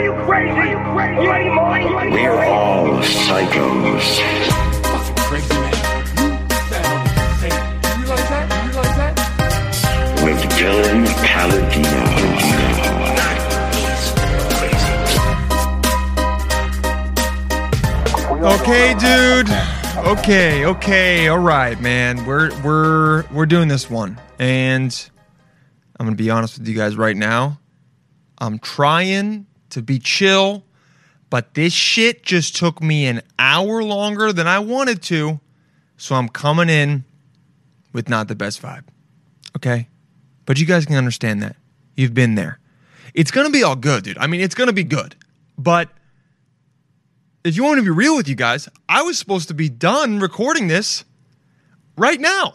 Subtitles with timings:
[0.00, 0.50] Are you crazy?
[0.50, 1.22] Are you crazy?
[1.22, 2.10] You ain't money.
[2.10, 4.18] We're all psychos.
[5.28, 5.74] Crazy man.
[7.36, 7.52] Hey,
[7.84, 8.48] you realize that?
[8.64, 9.12] You realize that?
[10.24, 12.00] With Dylan Paladino.
[18.54, 19.50] Okay, dude.
[20.06, 22.24] Okay, okay, all right, man.
[22.24, 25.10] We're we're we're doing this one, and
[25.98, 27.60] I'm gonna be honest with you guys right now.
[28.38, 30.64] I'm trying to be chill,
[31.28, 35.40] but this shit just took me an hour longer than I wanted to,
[35.96, 37.04] so I'm coming in
[37.92, 38.84] with not the best vibe.
[39.56, 39.88] Okay,
[40.46, 41.56] but you guys can understand that.
[41.96, 42.58] You've been there.
[43.14, 44.18] It's gonna be all good, dude.
[44.18, 45.16] I mean, it's gonna be good,
[45.58, 45.88] but
[47.44, 50.20] if you want to be real with you guys, I was supposed to be done
[50.20, 51.04] recording this
[51.96, 52.54] right now.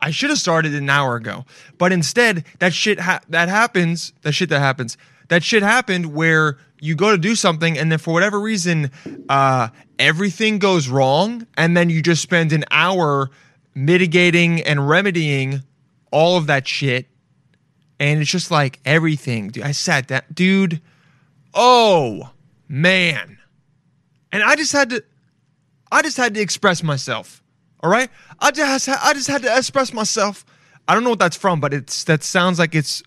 [0.00, 1.44] I should have started an hour ago,
[1.78, 4.12] but instead, that shit ha- that happens.
[4.22, 4.98] That shit that happens.
[5.28, 8.90] That shit happened where you go to do something, and then for whatever reason,
[9.28, 13.30] uh, everything goes wrong, and then you just spend an hour
[13.74, 15.62] mitigating and remedying
[16.10, 17.06] all of that shit,
[17.98, 19.48] and it's just like everything.
[19.48, 20.80] Dude, I sat down, dude.
[21.54, 22.30] Oh
[22.68, 23.34] man
[24.34, 25.04] and I just had to,
[25.92, 27.40] I just had to express myself.
[27.80, 30.44] All right, I just, I just had to express myself.
[30.88, 33.02] I don't know what that's from, but it's that sounds like it's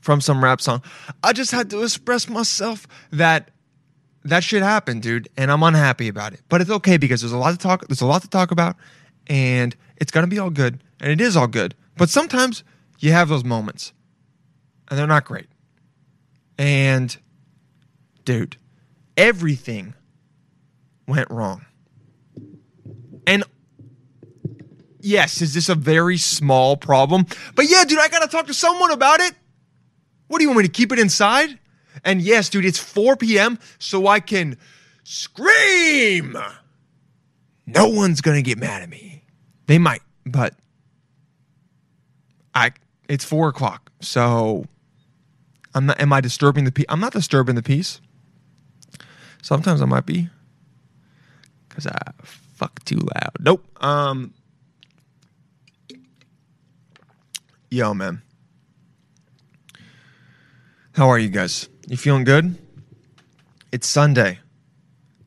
[0.00, 0.82] from some rap song.
[1.22, 3.50] I just had to express myself that
[4.24, 6.40] that shit happened, dude, and I'm unhappy about it.
[6.48, 7.86] But it's okay because there's a lot to talk.
[7.88, 8.76] There's a lot to talk about,
[9.26, 11.74] and it's gonna be all good, and it is all good.
[11.96, 12.64] But sometimes
[12.98, 13.92] you have those moments,
[14.88, 15.46] and they're not great.
[16.58, 17.16] And,
[18.24, 18.56] dude,
[19.16, 19.94] everything
[21.06, 21.64] went wrong.
[23.26, 23.44] And
[25.00, 27.26] yes, is this a very small problem?
[27.54, 29.34] But yeah, dude, I gotta talk to someone about it.
[30.28, 31.58] What do you want me to keep it inside?
[32.04, 34.56] And yes, dude, it's 4 p.m., so I can
[35.02, 36.38] scream.
[37.66, 39.24] No one's gonna get mad at me.
[39.66, 40.54] They might, but
[42.54, 42.72] I
[43.08, 44.64] it's four o'clock, so
[45.74, 46.86] I'm not am I disturbing the peace?
[46.88, 48.00] I'm not disturbing the peace.
[49.42, 50.30] Sometimes I might be
[51.68, 53.32] because I fuck too loud.
[53.38, 53.66] Nope.
[53.84, 54.32] Um.
[57.70, 58.22] Yo, man.
[60.98, 61.68] How are you guys?
[61.86, 62.56] You feeling good?
[63.70, 64.40] It's Sunday.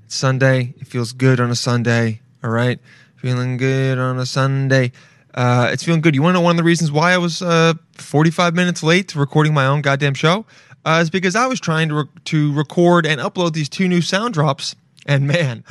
[0.03, 0.73] It's Sunday.
[0.77, 2.19] It feels good on a Sunday.
[2.43, 2.77] All right.
[3.15, 4.91] Feeling good on a Sunday.
[5.33, 6.13] Uh, it's feeling good.
[6.13, 9.07] You want to know one of the reasons why I was uh, 45 minutes late
[9.07, 10.45] to recording my own goddamn show?
[10.83, 14.01] Uh, is because I was trying to, re- to record and upload these two new
[14.01, 14.75] sound drops.
[15.05, 15.63] And man,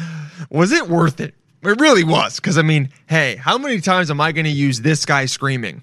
[0.49, 1.35] was it worth it?
[1.63, 2.37] It really was.
[2.37, 5.83] Because, I mean, hey, how many times am I going to use this guy screaming?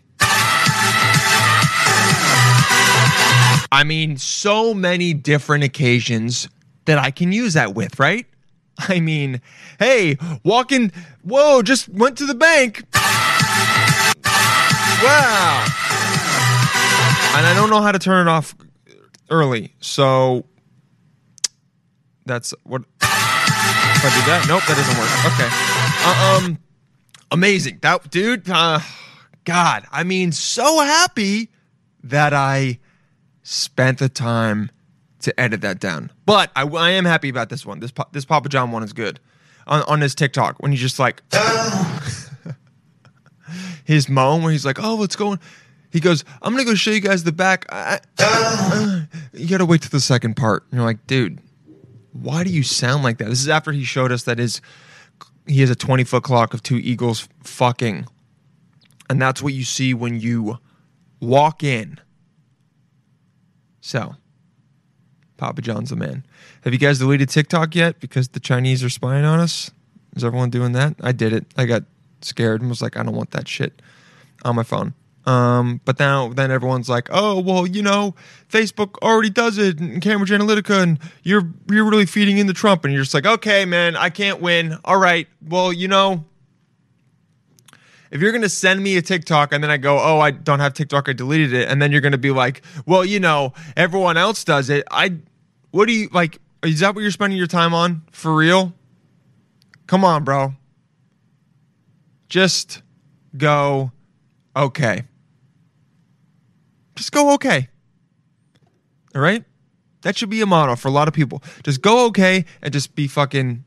[3.71, 6.47] I mean, so many different occasions
[6.85, 8.25] that I can use that with, right?
[8.77, 9.41] I mean,
[9.79, 10.91] hey, walking,
[11.23, 12.83] whoa, just went to the bank.
[15.03, 15.65] Wow.
[17.35, 18.55] And I don't know how to turn it off
[19.29, 19.73] early.
[19.79, 20.45] So
[22.25, 24.45] that's what if I do that.
[24.47, 25.09] Nope, that doesn't work.
[25.33, 25.49] Okay.
[26.03, 26.59] Uh, um
[27.31, 27.79] amazing.
[27.81, 28.79] That dude, uh,
[29.43, 31.49] God, I mean, so happy
[32.03, 32.79] that I
[33.47, 34.69] spent the time
[35.21, 36.11] to edit that down.
[36.25, 37.79] But I, I am happy about this one.
[37.79, 39.19] This this Papa John one is good.
[39.65, 41.21] On on his TikTok when he's just like
[43.85, 45.39] his moan where he's like, "Oh, what's going?"
[45.91, 47.65] He goes, "I'm gonna go show you guys the back."
[49.33, 50.63] You gotta wait to the second part.
[50.71, 51.39] And you're like, dude,
[52.11, 53.29] why do you sound like that?
[53.29, 54.61] This is after he showed us that his
[55.45, 58.07] he has a 20 foot clock of two eagles fucking,
[59.09, 60.57] and that's what you see when you
[61.21, 61.99] walk in.
[63.87, 64.15] So,
[65.37, 66.25] Papa John's the man.
[66.65, 69.71] Have you guys deleted TikTok yet because the Chinese are spying on us?
[70.13, 70.95] Is everyone doing that?
[71.01, 71.45] I did it.
[71.55, 71.83] I got
[72.21, 73.81] scared and was like, I don't want that shit
[74.43, 74.93] on my phone.
[75.25, 78.13] Um, but now then everyone's like, oh well, you know,
[78.49, 82.93] Facebook already does it, and Cambridge Analytica, and you're you're really feeding into Trump, and
[82.93, 84.77] you're just like, okay, man, I can't win.
[84.83, 86.25] All right, well, you know,
[88.11, 90.73] if you're gonna send me a TikTok and then I go, oh, I don't have
[90.73, 94.43] TikTok, I deleted it, and then you're gonna be like, well, you know, everyone else
[94.43, 94.85] does it.
[94.91, 95.17] I,
[95.71, 96.39] what do you like?
[96.63, 98.73] Is that what you're spending your time on for real?
[99.85, 100.53] Come on, bro.
[102.29, 102.81] Just
[103.37, 103.91] go,
[104.55, 105.03] okay.
[106.95, 107.69] Just go okay.
[109.15, 109.45] All right?
[110.01, 111.41] That should be a motto for a lot of people.
[111.63, 113.63] Just go okay and just be fucking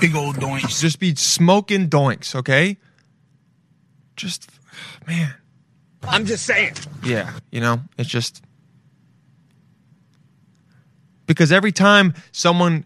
[0.00, 0.80] Big old doinks.
[0.80, 2.78] just be smoking doinks, okay?
[4.16, 4.50] Just
[5.06, 5.34] man.
[6.06, 6.74] I'm just saying.
[7.02, 8.42] Yeah, you know, it's just
[11.26, 12.84] because every time someone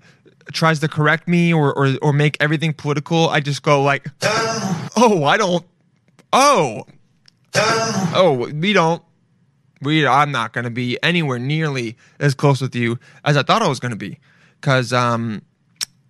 [0.53, 5.25] tries to correct me or or, or make everything political, I just go like, "Oh,
[5.25, 5.65] I don't.
[6.33, 6.85] Oh,
[7.55, 9.03] oh, we don't.
[9.83, 10.07] We.
[10.07, 13.81] I'm not gonna be anywhere nearly as close with you as I thought I was
[13.81, 14.19] gonna be,
[14.61, 15.43] because um,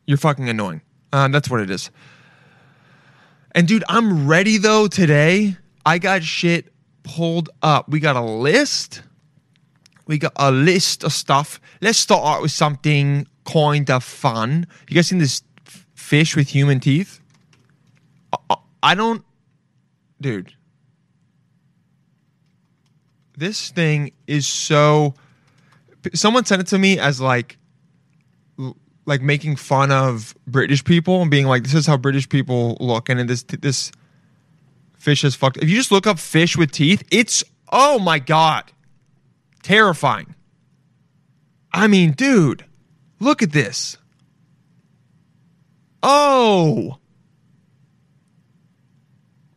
[0.06, 0.82] you're fucking annoying.
[1.12, 1.90] Uh, that's what it is.
[3.58, 5.56] And dude, I'm ready though today.
[5.84, 6.72] I got shit
[7.02, 7.88] pulled up.
[7.88, 9.02] We got a list.
[10.06, 11.60] We got a list of stuff.
[11.80, 14.68] Let's start out with something kind of fun.
[14.88, 15.42] You guys seen this
[15.96, 17.18] fish with human teeth?
[18.48, 19.24] I, I don't,
[20.20, 20.54] dude.
[23.36, 25.14] This thing is so.
[26.14, 27.57] Someone sent it to me as like,
[29.08, 33.08] like making fun of British people and being like, "This is how British people look,"
[33.08, 33.90] and this this
[34.98, 35.56] fish is fucked.
[35.56, 38.70] If you just look up fish with teeth, it's oh my god,
[39.62, 40.34] terrifying.
[41.72, 42.66] I mean, dude,
[43.18, 43.96] look at this.
[46.02, 46.98] Oh.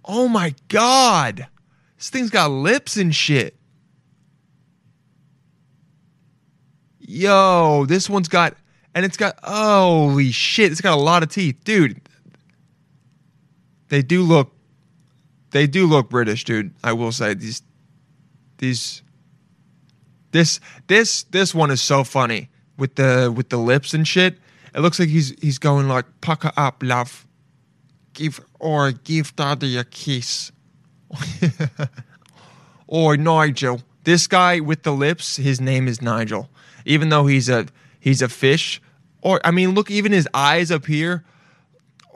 [0.05, 1.47] Oh my god.
[1.97, 3.55] This thing's got lips and shit.
[6.99, 8.55] Yo, this one's got
[8.93, 11.63] and it's got holy shit, it's got a lot of teeth.
[11.63, 12.01] Dude.
[13.89, 14.53] They do look
[15.51, 16.73] they do look British, dude.
[16.83, 17.61] I will say these
[18.57, 19.03] these
[20.31, 24.37] this this this one is so funny with the with the lips and shit.
[24.73, 27.27] It looks like he's he's going like pucker up, love.
[28.13, 30.51] Give or give daddy a kiss.
[32.87, 33.81] or Nigel.
[34.03, 36.49] This guy with the lips, his name is Nigel.
[36.85, 37.67] Even though he's a
[38.01, 38.81] he's a fish.
[39.21, 41.23] Or I mean, look, even his eyes up here.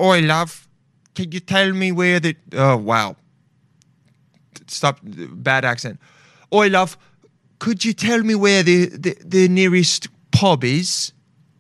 [0.02, 0.68] Oi, love.
[1.14, 3.16] Can you tell me where the oh wow.
[4.68, 6.00] Stop bad accent.
[6.52, 6.98] Oi, love
[7.60, 11.14] could you tell me where the, the, the nearest pub is?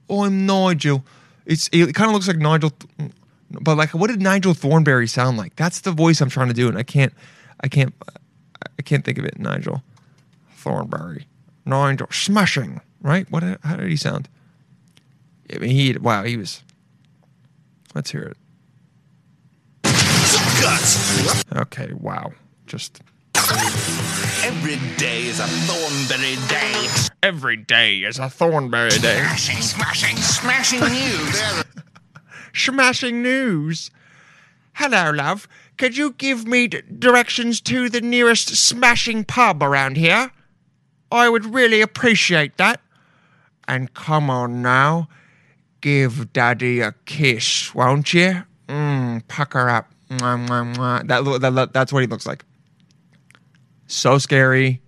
[0.09, 1.03] Oh, I'm Nigel.
[1.45, 2.71] It's it kind of looks like Nigel,
[3.49, 5.55] but like, what did Nigel Thornberry sound like?
[5.55, 7.13] That's the voice I'm trying to do, and I can't,
[7.61, 7.93] I can't,
[8.77, 9.39] I can't think of it.
[9.39, 9.83] Nigel
[10.57, 11.27] Thornberry,
[11.65, 12.81] Nigel smashing.
[13.05, 13.29] Right?
[13.29, 13.43] What?
[13.61, 14.27] How did he sound?
[15.53, 16.63] I mean, he wow, he was.
[17.93, 18.37] Let's hear it.
[21.55, 22.33] Okay, wow,
[22.65, 23.01] just
[24.43, 26.87] Every day is a Thornberry day.
[27.21, 29.17] every day is a Thornberry day.
[29.37, 31.63] Smashing, smashing, smashing news.
[32.55, 33.91] Smashing news.
[34.73, 35.47] Hello, love.
[35.77, 40.31] Could you give me d- directions to the nearest smashing pub around here?
[41.11, 42.79] I would really appreciate that.
[43.67, 45.07] And come on now,
[45.81, 48.43] give Daddy a kiss, won't you?
[48.67, 49.91] Mmm, pucker up.
[50.09, 51.07] Mwah, mwah, mwah.
[51.07, 52.45] That, lo- that, that's what he looks like.
[53.87, 54.81] So scary.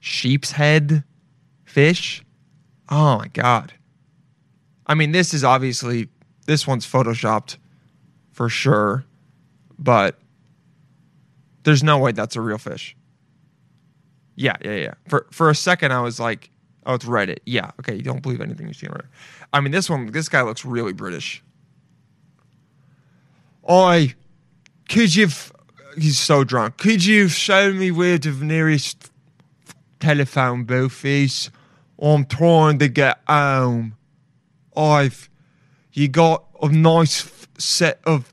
[0.00, 1.02] Sheep's head
[1.64, 2.24] fish.
[2.88, 3.72] Oh my god.
[4.86, 6.08] I mean, this is obviously
[6.46, 7.56] this one's photoshopped
[8.32, 9.04] for sure,
[9.78, 10.18] but
[11.64, 12.96] there's no way that's a real fish.
[14.36, 14.94] Yeah, yeah, yeah.
[15.08, 16.50] For for a second, I was like,
[16.86, 17.94] "Oh, it's Reddit." Yeah, okay.
[17.94, 19.08] You don't believe anything you see on Reddit.
[19.52, 21.42] I mean, this one, this guy looks really British.
[23.68, 24.14] I,
[24.88, 25.28] could you?
[25.96, 26.76] He's so drunk.
[26.78, 29.10] Could you show me where the nearest
[30.00, 31.50] telephone booth is?
[32.00, 33.96] I'm trying to get home.
[34.76, 35.28] I've
[35.92, 38.32] you got a nice set of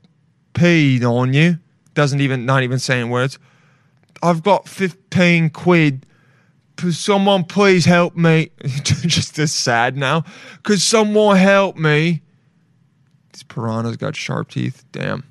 [0.52, 1.58] peed on you.
[1.94, 3.38] Doesn't even not even saying words.
[4.22, 6.06] I've got fifteen quid.
[6.84, 8.50] Could someone please help me?
[8.82, 10.22] Just as sad now.
[10.64, 12.20] Could someone help me?
[13.32, 14.84] These piranhas got sharp teeth.
[14.92, 15.24] Damn.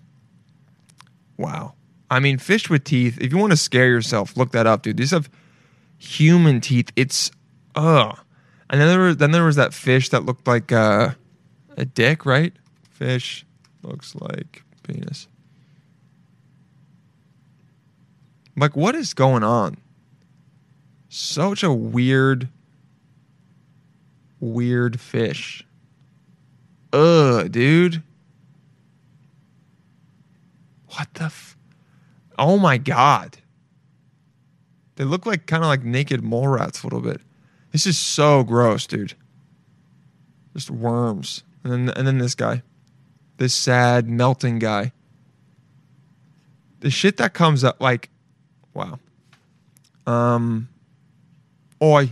[1.38, 1.76] Wow.
[2.10, 3.22] I mean, fish with teeth.
[3.22, 4.98] If you want to scare yourself, look that up, dude.
[4.98, 5.30] These have
[6.00, 6.92] human teeth.
[6.96, 7.30] It's
[7.76, 8.18] ugh.
[8.72, 11.12] And then there was then there was that fish that looked like uh,
[11.78, 12.54] a dick, right?
[12.90, 13.46] Fish
[13.84, 15.28] looks like penis.
[18.58, 19.78] Like, what is going on?
[21.16, 22.50] Such a weird,
[24.40, 25.64] weird fish.
[26.92, 28.02] Ugh, dude.
[30.88, 31.26] What the?
[31.26, 31.56] F-
[32.40, 33.38] oh my god.
[34.96, 37.22] They look like kind of like naked mole rats a little bit.
[37.72, 39.14] This is so gross, dude.
[40.56, 42.64] Just worms, and then and then this guy,
[43.38, 44.92] this sad melting guy.
[46.80, 48.10] The shit that comes up, like,
[48.74, 48.98] wow.
[50.08, 50.70] Um,
[51.84, 52.12] oi,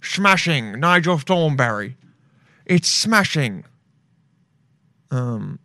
[0.00, 1.96] smashing Nigel Thornberry.
[2.64, 3.64] It's smashing.
[5.10, 5.58] Um,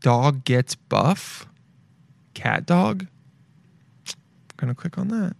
[0.00, 1.46] dog gets buff.
[2.34, 3.06] Cat dog.
[4.08, 4.14] I'm
[4.56, 5.36] gonna click on that.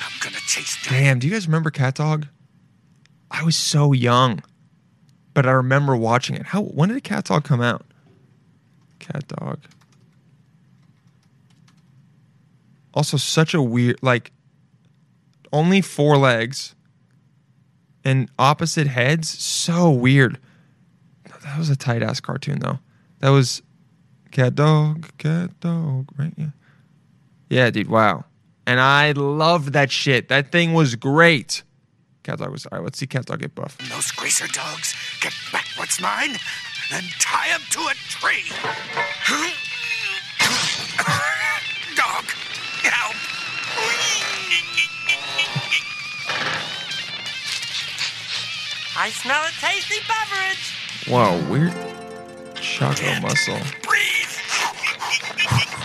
[0.00, 0.90] I'm gonna taste it.
[0.90, 2.26] Damn, do you guys remember Cat Dog?
[3.30, 4.42] I was so young.
[5.34, 6.46] but I remember watching it.
[6.46, 7.84] How when did Cat Dog come out?
[9.00, 9.60] Cat Dog.
[12.94, 14.32] Also, such a weird like.
[15.52, 16.74] Only four legs.
[18.06, 20.38] And opposite heads, so weird.
[21.42, 22.78] That was a tight ass cartoon though.
[23.18, 23.62] That was
[24.30, 26.32] Cat Dog, Cat Dog, right?
[26.36, 26.50] Yeah.
[27.48, 27.88] Yeah, dude.
[27.88, 28.24] Wow.
[28.64, 30.28] And I loved that shit.
[30.28, 31.64] That thing was great.
[32.22, 32.84] Cat Dog was all right.
[32.84, 33.76] Let's see Cat Dog get buff.
[33.78, 36.36] Those greaser dogs, get back what's mine
[36.92, 38.44] and tie him to a tree.
[41.96, 42.24] Dog,
[42.84, 43.16] help.
[48.98, 51.08] I smell a tasty beverage.
[51.08, 51.72] Wow, weird
[52.54, 53.58] choco muscle.
[53.82, 54.32] Breathe.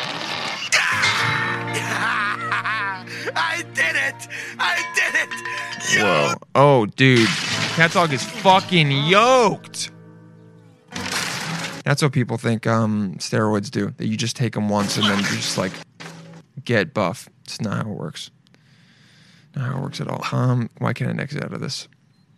[3.36, 4.27] I did it.
[4.58, 6.01] I did it.
[6.01, 6.34] Whoa.
[6.56, 7.27] Oh, dude.
[7.75, 9.91] Cat Dog is fucking yoked.
[11.84, 13.89] That's what people think um, steroids do.
[13.98, 15.74] That you just take them once and then you just like
[16.63, 17.27] get buff.
[17.44, 18.32] It's not how it works.
[19.56, 20.24] Not how it works at all.
[20.32, 21.88] Um, why can't I exit out of this?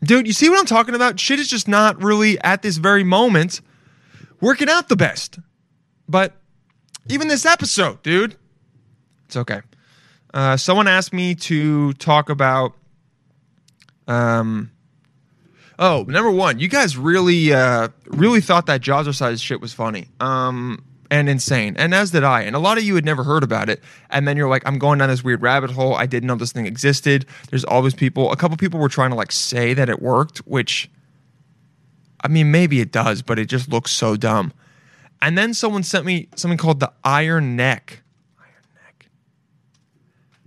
[0.04, 1.20] Dude, you see what I'm talking about?
[1.20, 3.62] Shit is just not really at this very moment
[4.42, 5.40] working out the best.
[6.10, 6.34] But
[7.10, 8.36] even this episode, dude,
[9.26, 9.62] it's okay.
[10.34, 12.74] Uh, someone asked me to talk about.
[14.08, 14.72] Um,
[15.80, 20.08] oh, number one, you guys really, uh, really thought that Jazzercise shit was funny.
[20.20, 20.84] Um,
[21.14, 22.42] and insane, and as did I.
[22.42, 24.80] And a lot of you had never heard about it, and then you're like, "I'm
[24.80, 25.94] going down this weird rabbit hole.
[25.94, 28.32] I didn't know this thing existed." There's always people.
[28.32, 30.90] A couple people were trying to like say that it worked, which,
[32.22, 34.54] I mean, maybe it does, but it just looks so dumb.
[35.22, 38.02] And then someone sent me something called the Iron Neck.
[38.40, 39.06] Iron Neck.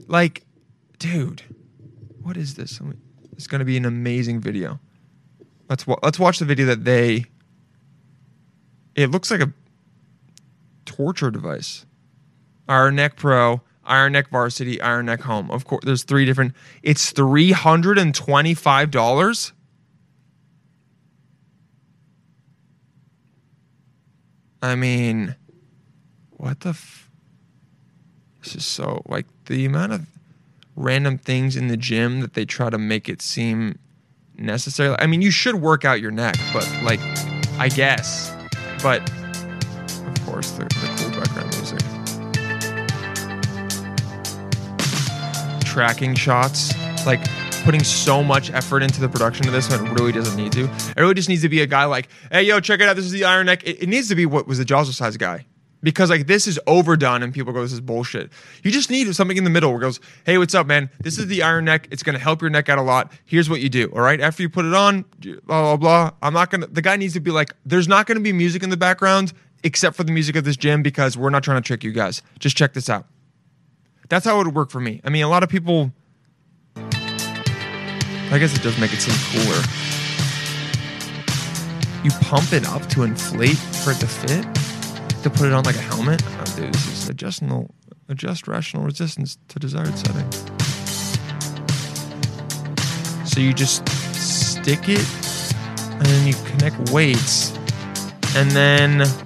[0.08, 0.44] Like,
[0.98, 1.42] dude,
[2.22, 2.80] what is this?
[3.34, 4.80] It's going to be an amazing video.
[5.68, 7.26] Let's wa- let's watch the video that they.
[8.96, 9.52] It looks like a
[10.96, 11.84] torture device.
[12.68, 15.50] Iron Neck Pro, Iron Neck Varsity, Iron Neck Home.
[15.50, 16.54] Of course, there's three different.
[16.82, 19.52] It's three hundred and twenty-five dollars.
[24.62, 25.36] I mean,
[26.30, 26.70] what the?
[26.70, 27.10] F-
[28.42, 30.06] this is so like the amount of
[30.76, 33.78] random things in the gym that they try to make it seem
[34.36, 34.94] necessary.
[34.98, 37.00] I mean, you should work out your neck, but like,
[37.58, 38.32] I guess.
[38.82, 39.10] But
[40.36, 41.80] course, the, the cool background music.
[45.64, 46.74] Tracking shots,
[47.06, 47.20] like
[47.64, 50.64] putting so much effort into the production of this when it really doesn't need to.
[50.64, 52.96] It really just needs to be a guy like, hey, yo, check it out.
[52.96, 53.64] This is the Iron Neck.
[53.64, 55.46] It, it needs to be what was the Jazzercise guy.
[55.82, 58.30] Because like this is overdone and people go, this is bullshit.
[58.62, 60.90] You just need something in the middle where it goes, hey, what's up, man?
[61.00, 61.88] This is the Iron Neck.
[61.90, 63.12] It's gonna help your neck out a lot.
[63.24, 63.90] Here's what you do.
[63.94, 64.20] All right.
[64.20, 66.10] After you put it on, blah blah blah.
[66.22, 66.66] I'm not gonna.
[66.66, 69.32] The guy needs to be like, there's not gonna be music in the background
[69.66, 72.22] except for the music of this gym because we're not trying to trick you guys.
[72.38, 73.04] Just check this out.
[74.08, 75.00] That's how it would work for me.
[75.04, 75.92] I mean, a lot of people.
[76.76, 79.60] I guess it does make it seem cooler.
[82.04, 84.44] You pump it up to inflate for it to fit,
[85.24, 86.22] to put it on like a helmet.
[86.24, 87.08] Oh, dude, this is
[88.08, 90.30] adjust rational resistance to desired setting.
[93.24, 95.04] So you just stick it,
[95.90, 97.52] and then you connect weights,
[98.36, 99.25] and then.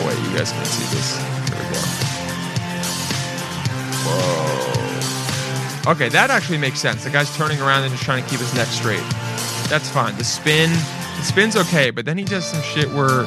[0.00, 1.18] Oh wait, you guys can't see this.
[1.50, 1.80] There we go.
[4.08, 5.92] Whoa.
[5.92, 7.04] Okay, that actually makes sense.
[7.04, 9.04] The guy's turning around and just trying to keep his neck straight.
[9.68, 10.16] That's fine.
[10.16, 13.26] The spin, the spin's okay, but then he does some shit where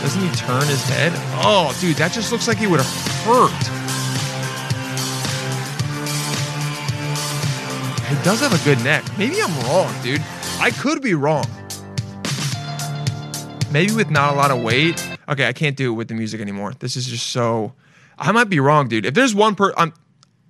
[0.00, 1.12] doesn't he turn his head?
[1.42, 2.88] Oh, dude, that just looks like he would have
[3.26, 3.50] hurt.
[8.08, 9.04] He does have a good neck.
[9.18, 10.22] Maybe I'm wrong, dude.
[10.60, 11.46] I could be wrong.
[13.72, 15.00] Maybe with not a lot of weight.
[15.28, 16.74] Okay, I can't do it with the music anymore.
[16.80, 17.72] This is just so.
[18.18, 19.06] I might be wrong, dude.
[19.06, 19.94] If there's one per, I'm,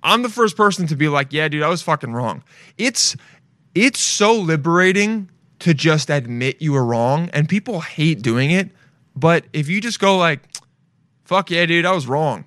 [0.01, 2.43] I'm the first person to be like, yeah, dude, I was fucking wrong.
[2.79, 3.15] It's,
[3.75, 8.71] it's so liberating to just admit you were wrong, and people hate doing it.
[9.15, 10.41] But if you just go like,
[11.23, 12.45] fuck yeah, dude, I was wrong.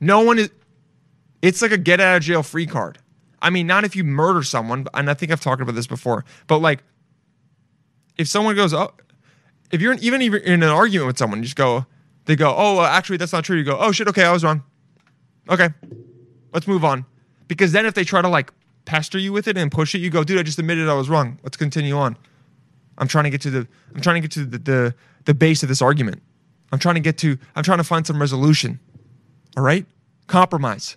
[0.00, 0.50] No one is.
[1.42, 2.98] It's like a get out of jail free card.
[3.42, 6.24] I mean, not if you murder someone, and I think I've talked about this before,
[6.46, 6.82] but like,
[8.16, 8.92] if someone goes, oh,
[9.70, 11.86] if you're in, even even in an argument with someone, you just go,
[12.26, 13.56] they go, oh, actually, that's not true.
[13.56, 14.62] You go, oh shit, okay, I was wrong.
[15.48, 15.70] Okay,
[16.52, 17.04] let's move on.
[17.48, 18.52] Because then if they try to like
[18.84, 21.08] pester you with it and push it, you go, dude, I just admitted I was
[21.08, 21.38] wrong.
[21.42, 22.16] Let's continue on.
[22.98, 24.94] I'm trying to get to the, I'm trying to get to the the,
[25.24, 26.22] the base of this argument.
[26.72, 28.80] I'm trying to get to, I'm trying to find some resolution.
[29.56, 29.86] All right,
[30.26, 30.96] compromise,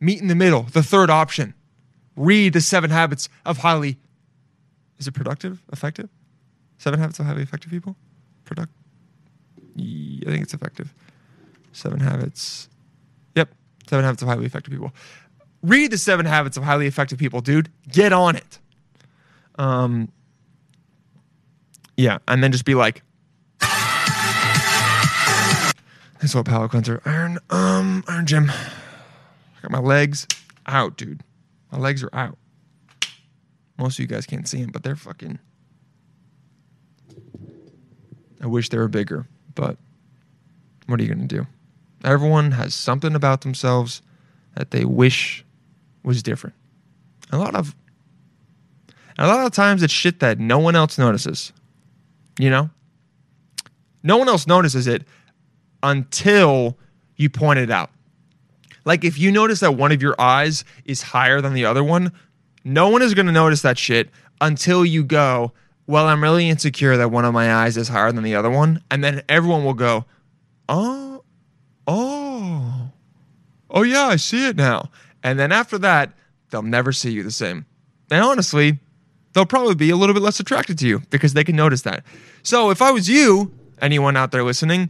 [0.00, 1.54] meet in the middle, the third option.
[2.16, 3.98] read the seven habits of highly.
[4.98, 5.62] Is it productive?
[5.72, 6.08] Effective?
[6.82, 7.94] Seven habits of highly effective people?
[8.44, 8.72] Product.
[9.78, 10.92] I think it's effective.
[11.70, 12.68] Seven habits.
[13.36, 13.50] Yep.
[13.88, 14.90] Seven habits of highly effective people.
[15.62, 17.68] Read the seven habits of highly effective people, dude.
[17.88, 18.58] Get on it.
[19.60, 20.10] Um.
[21.96, 23.04] Yeah, and then just be like,
[23.60, 23.70] That's
[26.34, 27.00] what palate cleanser.
[27.04, 28.50] Iron, um, iron gym.
[28.50, 30.26] I got my legs
[30.66, 31.22] out, dude.
[31.70, 32.36] My legs are out.
[33.78, 35.38] Most of you guys can't see them, but they're fucking.
[38.42, 39.76] I wish they were bigger, but
[40.86, 41.46] what are you gonna do?
[42.04, 44.02] Everyone has something about themselves
[44.56, 45.44] that they wish
[46.02, 46.56] was different.
[47.30, 47.74] A lot of,
[49.16, 51.52] a lot of times it's shit that no one else notices.
[52.38, 52.70] You know,
[54.02, 55.04] no one else notices it
[55.82, 56.76] until
[57.16, 57.90] you point it out.
[58.84, 62.12] Like if you notice that one of your eyes is higher than the other one,
[62.64, 65.52] no one is going to notice that shit until you go,
[65.92, 68.82] "Well, I'm really insecure that one of my eyes is higher than the other one."
[68.90, 70.06] And then everyone will go,
[70.66, 71.22] "Oh.
[71.86, 72.88] Oh.
[73.68, 74.88] Oh yeah, I see it now."
[75.22, 76.14] And then after that,
[76.48, 77.66] they'll never see you the same.
[78.10, 78.78] And honestly,
[79.34, 82.04] they'll probably be a little bit less attracted to you because they can notice that.
[82.42, 84.88] So if I was you, anyone out there listening,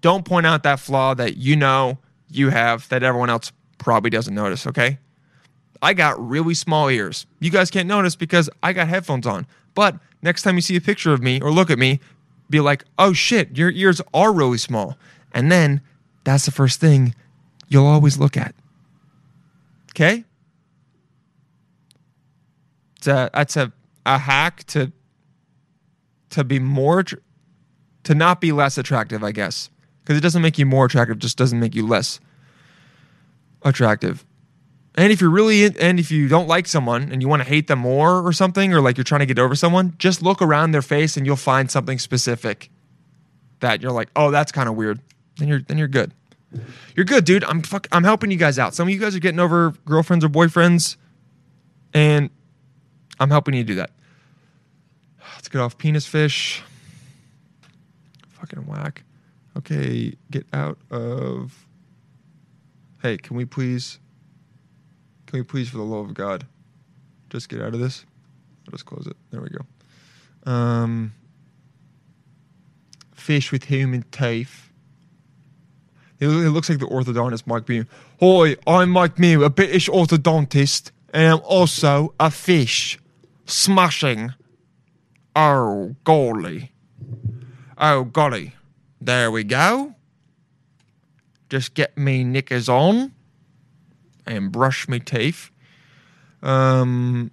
[0.00, 4.34] don't point out that flaw that you know you have that everyone else probably doesn't
[4.34, 4.98] notice, okay?
[5.80, 7.26] I got really small ears.
[7.38, 9.46] You guys can't notice because I got headphones on.
[9.74, 12.00] But next time you see a picture of me or look at me,
[12.48, 14.96] be like, oh shit, your ears are really small.
[15.32, 15.80] And then
[16.24, 17.14] that's the first thing
[17.68, 18.54] you'll always look at.
[19.90, 20.24] Okay?
[22.96, 23.72] It's a, that's a,
[24.06, 24.92] a hack to
[26.30, 29.68] to be more to not be less attractive, I guess
[30.02, 32.20] because it doesn't make you more attractive just doesn't make you less
[33.62, 34.24] attractive
[34.94, 37.48] and if you're really in, and if you don't like someone and you want to
[37.48, 40.42] hate them more or something or like you're trying to get over someone just look
[40.42, 42.70] around their face and you'll find something specific
[43.60, 45.00] that you're like oh that's kind of weird.
[45.36, 46.12] Then you're then you're good.
[46.94, 47.44] You're good dude.
[47.44, 48.74] I'm fuck, i'm helping you guys out.
[48.74, 50.96] Some of you guys are getting over girlfriends or boyfriends
[51.94, 52.30] and
[53.18, 53.90] i'm helping you do that.
[55.34, 56.62] Let's get off penis fish.
[58.28, 59.04] Fucking whack.
[59.56, 61.66] Okay, get out of.
[63.02, 63.98] Hey, can we please?
[65.32, 66.46] Can we please, for the love of God,
[67.30, 68.04] just get out of this?
[68.66, 69.16] I'll just close it.
[69.30, 70.52] There we go.
[70.52, 71.14] Um,
[73.14, 74.68] fish with human teeth.
[76.20, 77.86] It, looks like the orthodontist Mike Mew.
[78.20, 82.98] Hi, I'm Mike Mew, a British orthodontist, and I'm also a fish.
[83.46, 84.34] Smashing.
[85.34, 86.72] Oh, golly.
[87.78, 88.54] Oh, golly.
[89.00, 89.94] There we go.
[91.48, 93.14] Just get me knickers on
[94.26, 95.50] and brush me teeth.
[96.42, 97.30] Um.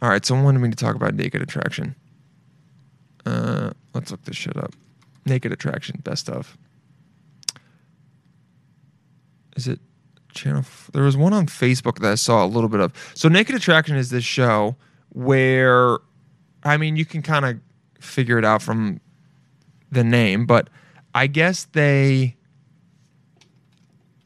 [0.00, 1.96] All right, someone wanted me to talk about naked attraction.
[3.26, 4.72] Uh, let's look this shit up.
[5.26, 6.56] Naked attraction, best of.
[9.56, 9.80] Is it
[10.32, 10.60] channel?
[10.60, 12.92] F- there was one on Facebook that I saw a little bit of.
[13.14, 14.76] So, Naked Attraction is this show
[15.10, 15.98] where,
[16.62, 17.58] I mean, you can kind of
[18.00, 19.00] figure it out from
[19.90, 20.70] the name, but
[21.14, 22.36] I guess they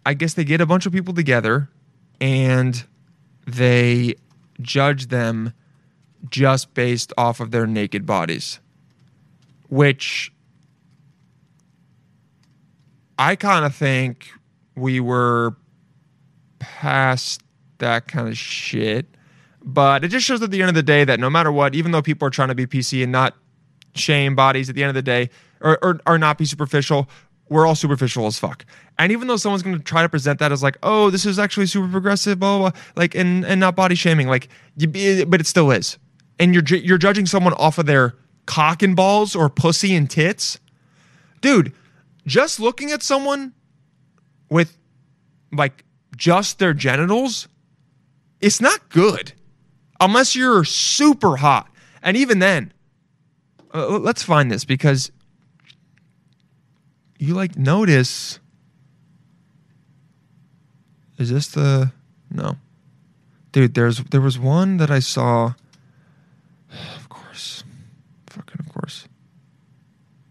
[0.04, 1.68] I guess they get a bunch of people together
[2.20, 2.84] and
[3.46, 4.14] they
[4.60, 5.52] judge them
[6.28, 8.60] just based off of their naked bodies.
[9.68, 10.32] Which
[13.18, 14.28] I kind of think
[14.74, 15.56] we were
[16.58, 17.42] past
[17.78, 19.06] that kind of shit.
[19.64, 21.92] But it just shows at the end of the day that no matter what, even
[21.92, 23.36] though people are trying to be PC and not
[23.94, 27.08] shame bodies at the end of the day, or, or, or not be superficial.
[27.52, 28.64] We're all superficial as fuck.
[28.98, 31.38] And even though someone's going to try to present that as like, oh, this is
[31.38, 35.40] actually super progressive, blah, blah, blah like, and, and not body shaming, like, you, but
[35.40, 35.98] it still is.
[36.38, 38.14] And you're, you're judging someone off of their
[38.46, 40.58] cock and balls or pussy and tits.
[41.40, 41.72] Dude,
[42.26, 43.52] just looking at someone
[44.48, 44.76] with
[45.52, 45.84] like
[46.16, 47.48] just their genitals,
[48.40, 49.32] it's not good
[50.00, 51.68] unless you're super hot.
[52.02, 52.72] And even then,
[53.72, 55.10] uh, let's find this because
[57.22, 58.40] you like notice
[61.18, 61.92] is this the
[62.30, 62.56] no.
[63.52, 65.54] Dude there's there was one that i saw
[66.96, 67.62] of course
[68.28, 69.06] fucking of course.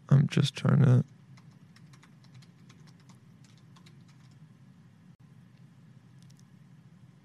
[0.10, 1.06] I'm just trying to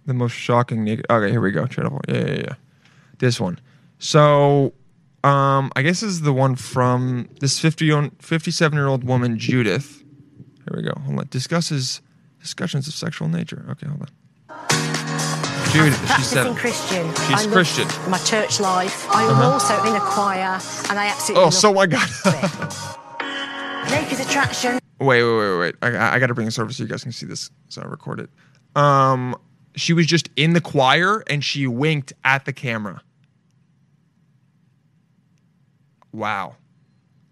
[0.04, 2.54] the most shocking okay here we go yeah yeah yeah.
[3.18, 3.58] This one.
[3.98, 4.72] So
[5.26, 10.02] um, I guess this is the one from this 50 57 year old woman, Judith.
[10.68, 10.92] Here we go.
[11.04, 11.26] Hold on.
[11.30, 12.00] Discusses
[12.40, 13.64] discussions of sexual nature.
[13.70, 14.08] Okay, hold on.
[15.72, 17.14] Dude, As a she said- practicing Christian.
[17.28, 17.86] She's I Christian.
[17.88, 18.10] Uh-huh.
[18.10, 19.06] My church life.
[19.10, 20.58] I am also in a choir,
[20.90, 22.08] and I absolutely Oh, so I got.
[23.90, 24.78] Naked attraction.
[24.98, 25.74] wait, wait, wait, wait.
[25.82, 27.50] I, I got to bring this over so you guys can see this.
[27.68, 28.30] So I record it.
[28.74, 29.36] Um,
[29.76, 33.00] she was just in the choir and she winked at the camera.
[36.16, 36.56] Wow.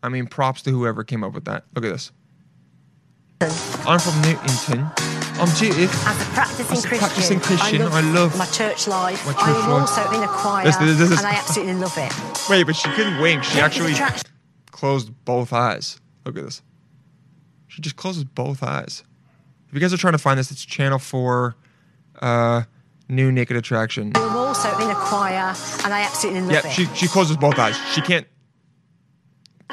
[0.03, 1.65] I mean, props to whoever came up with that.
[1.75, 2.13] Look at this.
[3.87, 4.91] I'm from Newington.
[5.41, 5.91] I'm Judith.
[6.07, 9.25] As a practicing As a Christian, practicing Christian, I love my church life.
[9.27, 9.81] my church I'm life.
[9.99, 12.13] also in a choir, This- this- this is- and I absolutely love it.
[12.51, 13.43] Wait, but she couldn't wink.
[13.43, 13.95] She actually
[14.71, 15.99] closed both eyes.
[16.27, 16.61] Look at this.
[17.67, 19.03] She just closes both eyes.
[19.69, 21.57] If you guys are trying to find this, it's channel four,
[22.21, 22.63] uh,
[23.09, 24.13] new naked attraction.
[24.15, 26.73] I am also in a choir, and I absolutely love Yeah, it.
[26.73, 27.77] she she closes both eyes.
[27.95, 28.27] She can't.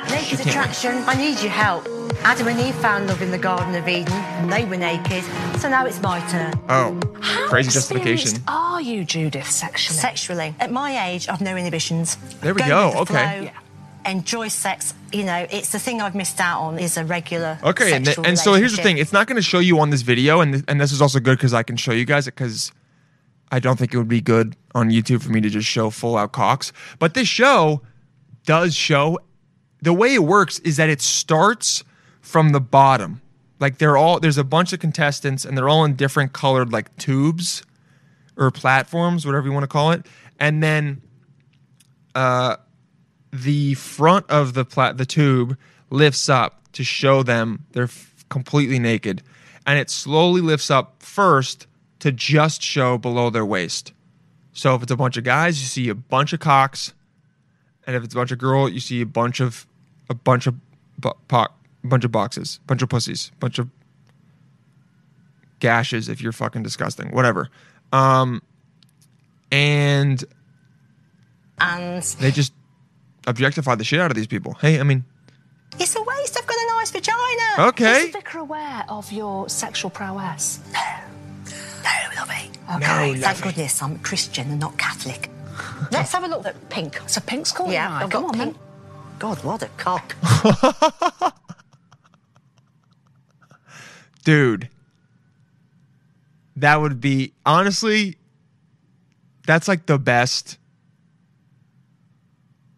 [0.09, 1.03] Naked can't- attraction.
[1.07, 1.87] I need your help.
[2.23, 5.23] Adam and Eve found love in the Garden of Eden, and they were naked.
[5.59, 6.53] So now it's my turn.
[6.69, 8.43] Oh, How crazy experienced justification.
[8.47, 9.99] Are you, Judith, sexually?
[9.99, 12.17] Sexually, at my age, I've no inhibitions.
[12.41, 13.43] There we Go go, the okay.
[13.45, 14.11] Yeah.
[14.11, 14.93] Enjoy sex.
[15.13, 17.59] You know, it's the thing I've missed out on is a regular.
[17.63, 19.89] Okay, and, th- and so here's the thing: it's not going to show you on
[19.91, 22.27] this video, and th- and this is also good because I can show you guys
[22.27, 22.71] it because
[23.51, 26.17] I don't think it would be good on YouTube for me to just show full
[26.17, 26.73] out cocks.
[26.99, 27.83] But this show
[28.45, 29.19] does show
[29.81, 31.83] the way it works is that it starts
[32.21, 33.21] from the bottom.
[33.59, 36.95] Like they're all there's a bunch of contestants and they're all in different colored like
[36.97, 37.63] tubes
[38.37, 40.05] or platforms, whatever you want to call it,
[40.39, 41.01] and then
[42.15, 42.57] uh,
[43.31, 45.57] the front of the plat the tube
[45.89, 49.21] lifts up to show them they're f- completely naked.
[49.67, 51.67] And it slowly lifts up first
[51.99, 53.93] to just show below their waist.
[54.53, 56.93] So if it's a bunch of guys you see a bunch of cocks.
[57.85, 59.67] And if it's a bunch of girl you see a bunch of
[60.09, 60.55] a bunch of
[60.99, 61.47] bu- po-
[61.83, 63.69] bunch of boxes bunch of pussies bunch of
[65.59, 67.49] gashes if you're fucking disgusting whatever
[67.93, 68.41] um
[69.51, 70.23] and
[71.59, 72.53] And they just
[73.27, 74.53] objectify the shit out of these people.
[74.55, 75.03] Hey, I mean,
[75.79, 76.37] it's a waste.
[76.37, 77.69] I've got a nice vagina.
[77.69, 77.97] okay.
[77.99, 80.59] Is the vicar aware of your sexual prowess?
[80.73, 80.79] No,
[81.83, 82.49] no, lovey.
[82.77, 83.15] Okay.
[83.19, 85.29] Thank goodness I'm Christian and not Catholic.
[85.91, 86.99] Let's have a look at pink.
[87.07, 87.93] So Pink's calling Yeah.
[87.93, 88.57] I've Come got on, pink.
[89.21, 90.15] God, what a cock.
[94.23, 94.67] Dude,
[96.55, 98.17] that would be honestly,
[99.45, 100.57] that's like the best,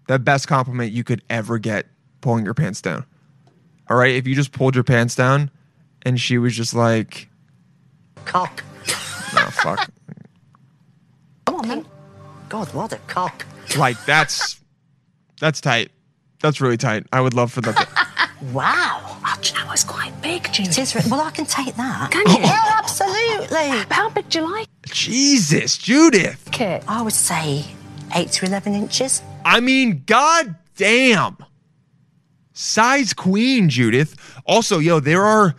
[0.10, 1.86] the best compliment you could ever get
[2.20, 3.06] pulling your pants down.
[3.90, 4.14] All right.
[4.14, 5.50] If you just pulled your pants down
[6.02, 7.30] and she was just like,
[8.26, 8.66] cock.
[8.90, 9.90] oh, fuck.
[11.46, 11.86] Come on, man.
[12.50, 13.46] God, what a cock.
[13.78, 14.60] like, that's,
[15.40, 15.90] that's tight.
[16.44, 17.08] That's really tight.
[17.12, 17.76] I would love for that.
[17.76, 17.88] to-
[18.54, 19.18] Wow.
[19.24, 20.78] That do you know it's quite big, It Judith.
[20.98, 21.10] is.
[21.10, 22.12] Well, I can take that.
[22.12, 22.40] Can you?
[22.42, 23.70] Yeah, absolutely.
[23.90, 26.50] How big do you like Jesus, Judith.
[26.60, 26.84] it?
[26.88, 27.64] I would say
[28.16, 29.24] eight to eleven inches.
[29.46, 31.38] I mean, god damn.
[32.54, 34.16] Size queen, Judith.
[34.46, 35.56] Also, yo, there are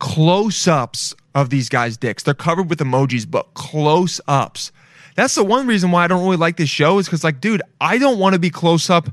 [0.00, 2.22] close ups of these guys' dicks.
[2.24, 4.72] They're covered with emojis, but close ups.
[5.14, 7.62] That's the one reason why I don't really like this show is because, like, dude,
[7.80, 9.08] I don't want to be close up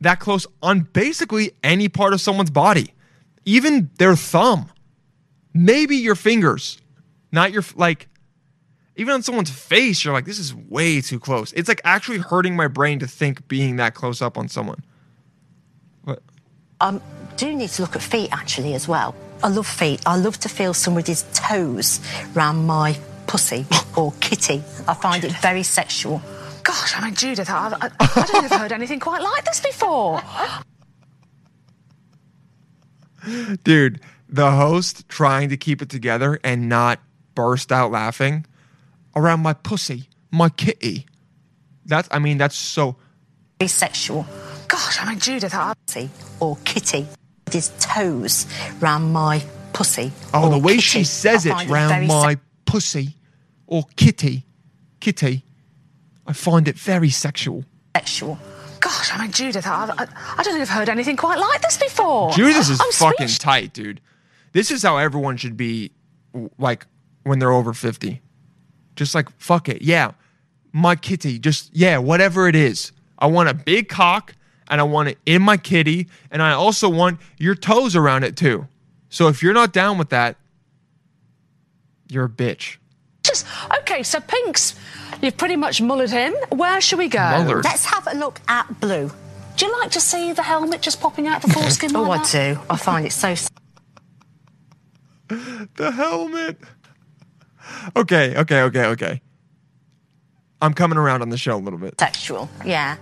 [0.00, 2.94] that close on basically any part of someone's body,
[3.44, 4.70] even their thumb,
[5.52, 6.78] maybe your fingers,
[7.32, 8.08] not your, like,
[8.96, 11.52] even on someone's face, you're like, this is way too close.
[11.52, 14.82] It's like actually hurting my brain to think being that close up on someone.
[16.04, 16.22] What?
[16.80, 17.00] Um,
[17.36, 19.14] do need to look at feet actually as well.
[19.42, 20.02] I love feet.
[20.04, 22.00] I love to feel somebody's toes
[22.34, 23.64] round my pussy
[23.96, 24.62] or kitty.
[24.86, 26.20] I find it very sexual.
[26.70, 29.58] Gosh, I mean, Judith, I, I, I don't think I've heard anything quite like this
[29.58, 30.22] before.
[33.64, 37.00] Dude, the host trying to keep it together and not
[37.34, 38.46] burst out laughing
[39.16, 41.06] around my pussy, my kitty.
[41.86, 42.94] That's, I mean, that's so.
[43.58, 44.24] Very sexual.
[44.68, 47.08] Gosh, I mean, Judith, I, Pussy or kitty.
[47.50, 48.46] His toes
[48.78, 50.12] round my pussy.
[50.32, 50.82] Oh, the way kitty.
[50.82, 53.16] she says I it, round very my pussy
[53.66, 54.46] or kitty,
[55.00, 55.42] kitty.
[56.30, 57.64] I find it very sexual.
[57.96, 58.38] sexual.
[58.78, 60.06] gosh, I mean, Judith, I, I,
[60.38, 62.30] I don't think I've heard anything quite like this before.
[62.30, 63.38] Judith is I'm fucking speechless.
[63.38, 64.00] tight, dude.
[64.52, 65.90] This is how everyone should be,
[66.56, 66.86] like
[67.24, 68.22] when they're over fifty.
[68.94, 70.12] Just like fuck it, yeah,
[70.72, 71.40] my kitty.
[71.40, 72.92] Just yeah, whatever it is.
[73.18, 74.36] I want a big cock,
[74.68, 78.36] and I want it in my kitty, and I also want your toes around it
[78.36, 78.68] too.
[79.08, 80.36] So if you're not down with that,
[82.08, 82.76] you're a bitch.
[83.24, 83.46] Just
[83.80, 84.02] okay.
[84.04, 84.74] So Pink's,
[85.22, 86.34] you've pretty much mullered him.
[86.56, 87.18] Where shall we go?
[87.18, 87.64] Mullered?
[87.64, 89.10] Let's have a look at blue.
[89.56, 91.94] Do you like to see the helmet just popping out the foreskin?
[91.94, 92.54] Oh, I like that?
[92.54, 92.60] do.
[92.70, 93.34] I find it so
[95.76, 96.58] The helmet.
[97.96, 99.20] Okay, okay, okay, okay.
[100.62, 101.98] I'm coming around on the show a little bit.
[101.98, 102.48] sexual.
[102.64, 102.96] Yeah.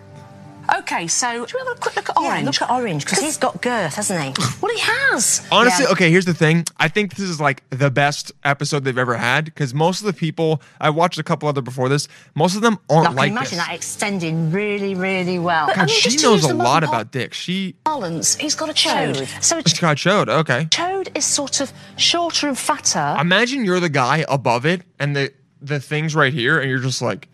[0.79, 2.47] Okay, so do we have a quick look at Yeah, Orange?
[2.47, 4.45] look at Orange because he's got girth, hasn't he?
[4.61, 5.47] Well, he has.
[5.53, 5.93] Honestly, Yeah.
[5.93, 6.65] okay, here's the thing.
[6.79, 10.13] I think this is like the best episode they've ever had because most of the
[10.13, 13.31] people I watched a couple other before this, most of them aren't I can like
[13.31, 13.67] imagine this.
[13.67, 15.69] that extending really, really well.
[15.69, 17.33] But- I mean, she knows a lot modern about dick.
[17.35, 18.35] She Balance.
[18.37, 19.15] He's got a chode.
[19.17, 19.43] Chode.
[19.43, 20.29] So she got showed.
[20.29, 20.65] Okay.
[20.67, 23.17] chode is sort of shorter and fatter.
[23.21, 27.03] Imagine you're the guy above it and the the things right here, and you're just
[27.03, 27.29] like,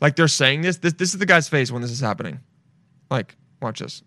[0.00, 0.76] like they're saying this.
[0.78, 2.40] This this is the guy's face when this is happening.
[3.10, 4.02] Like, watch this.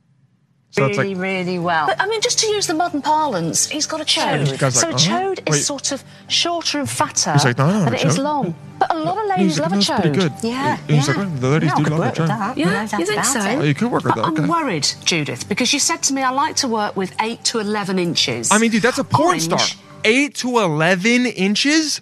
[0.71, 1.87] So really, like really well.
[1.87, 4.45] But I mean, just to use the modern parlance, he's got a chode.
[4.45, 4.59] Chode.
[4.59, 5.19] Guy's so like, a uh-huh.
[5.35, 5.61] chode is Wait.
[5.63, 8.23] sort of shorter and fatter He's like, no, no, than no, it is chode.
[8.23, 8.55] long.
[8.77, 10.41] But a lot of ladies like, love a "That's pretty chode.
[10.41, 10.47] good.
[10.47, 11.13] yeah, And he's yeah.
[11.15, 12.57] like, "Oh, the ladies yeah, do I could love a work with chode." that.
[12.57, 13.39] Yeah, no doubt you think so?
[13.39, 13.55] it.
[13.57, 14.31] Oh, you could work with But that.
[14.33, 14.43] Okay.
[14.43, 17.59] I'm worried, Judith, because you said to me I like to work with 8 to
[17.59, 18.51] 11 inches.
[18.51, 19.43] I mean, dude, that's a porn Orange.
[19.43, 19.59] star.
[20.05, 21.99] Eight to eleven inches.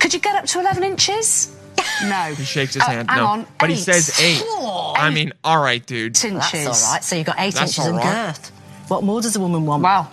[0.00, 1.54] Could you get up to 11 inches?
[2.04, 2.34] No.
[2.36, 3.10] He shakes his Oh, hand.
[3.10, 3.46] hang no, on.
[3.58, 4.40] but he says eight.
[4.44, 6.16] Oh, I mean, all right, dude.
[6.24, 6.32] inches.
[6.42, 7.04] That's all right.
[7.04, 8.26] So you've got eight That's inches of all right.
[8.26, 8.50] girth.
[8.88, 9.82] What more does a woman want?
[9.82, 10.08] Wow.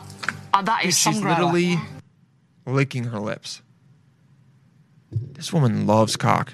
[0.53, 1.77] Uh, that Dude, is she's literally
[2.65, 3.61] licking her lips.
[5.11, 6.53] This woman loves cock.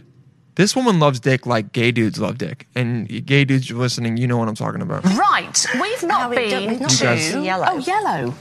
[0.55, 2.67] This woman loves dick like gay dudes love dick.
[2.75, 5.03] And gay dudes you're listening, you know what I'm talking about.
[5.03, 7.65] Right, we've not No, been don't- we've not to been yellow.
[7.67, 8.33] Oh, yellow.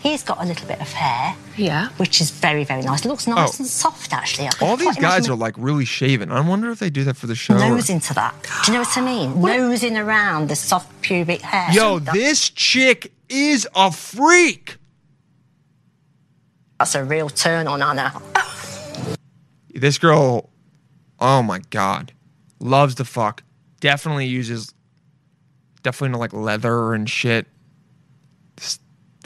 [0.00, 1.88] He's got a little bit of hair, Yeah.
[1.96, 3.04] which is very, very nice.
[3.04, 3.62] It Looks nice Oh.
[3.62, 4.48] and soft, actually.
[4.48, 6.30] I All these guys are like really shaven.
[6.32, 7.54] I wonder if they do that for the show.
[7.54, 8.34] or- nose into that.
[8.64, 9.40] Do you know what I mean?
[9.40, 11.68] Nosing around the soft pubic hair.
[11.72, 14.76] Yo, That- this chick is a freak.
[16.78, 18.12] That's a real turn on Anna.
[19.74, 20.48] This girl,
[21.20, 22.12] oh my god,
[22.60, 23.42] loves to fuck.
[23.80, 24.72] Definitely uses,
[25.82, 27.46] definitely into like leather and shit.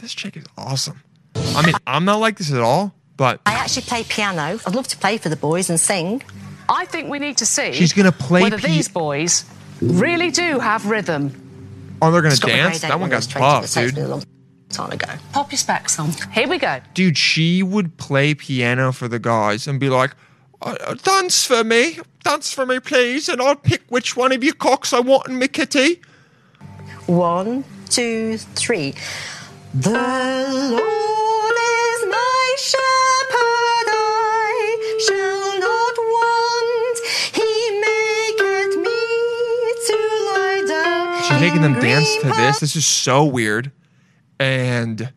[0.01, 1.03] This, this chick is awesome.
[1.35, 4.59] I mean, I'm not like this at all, but I actually play piano.
[4.67, 6.23] I'd love to play for the boys and sing.
[6.69, 9.45] I think we need to see She's gonna play whether pi- these boys
[9.81, 11.99] really do have rhythm.
[12.01, 12.81] oh, they're gonna It's got the dance.
[12.81, 14.11] That one when I was got 20, buff, but so it's been dude.
[14.11, 14.25] a long
[14.71, 15.09] time ago.
[15.33, 16.11] Pop your specs on.
[16.33, 16.81] Here we go.
[16.95, 20.15] Dude, she would play piano for the guys and be like,
[20.63, 24.43] uh, uh, "Dance for me, dance for me, please, and I'll pick which one of
[24.45, 26.01] you cocks I want in my kitty."
[27.07, 28.95] One, two, three.
[29.73, 36.99] The Lord is my shepherd, I shall not want.
[37.37, 39.01] He maketh me
[39.87, 39.95] to
[40.27, 41.23] lie down.
[41.23, 42.59] She's making them dance to this.
[42.59, 43.71] This is so weird.
[44.41, 45.13] And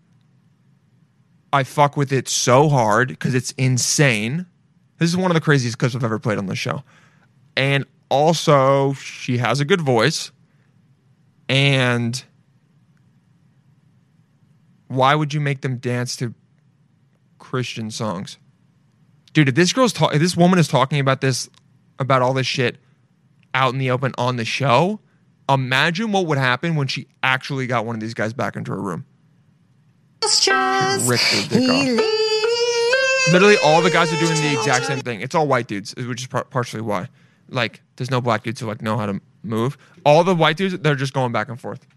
[1.51, 4.45] I fuck with it so hard because it's insane.
[4.99, 6.83] This is one of the craziest clips I've ever played on the show.
[7.57, 10.31] And also, she has a good voice.
[11.49, 12.23] And
[14.93, 16.34] why would you make them dance to
[17.39, 18.38] Christian songs?
[19.34, 21.49] Dude, if this girl's talking, if this woman is talking about this,
[21.99, 22.77] about all this shit
[23.53, 24.99] out in the open on the show,
[25.49, 28.82] imagine what would happen when she actually got one of these guys back into her
[28.82, 29.06] room.
[30.21, 31.08] pastures.
[31.08, 31.86] Ripped her dick He off.
[31.97, 35.21] leads Literally, all the guys are doing the exact same thing.
[35.21, 37.08] It's all white dudes, which is par- partially why.
[37.49, 39.77] Like, there's no black dudes who like know how to move.
[40.06, 41.88] All the white dudes, they're just going back and forth,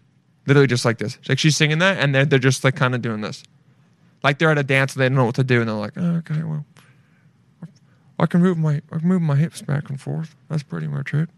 [0.47, 1.17] literally just like this.
[1.27, 3.43] Like she's singing that, and they're they're just like kind of doing this,
[4.23, 5.93] like they're at a dance and they don't know what to do, and they're like,
[5.97, 6.65] oh, okay, well,
[8.19, 10.35] I can move my I can move my hips back and forth.
[10.49, 11.29] That's pretty much it.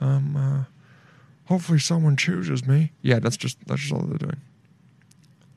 [0.00, 0.64] Um, uh,
[1.46, 2.92] hopefully someone chooses me.
[3.02, 4.40] Yeah, that's just that's just all they're doing.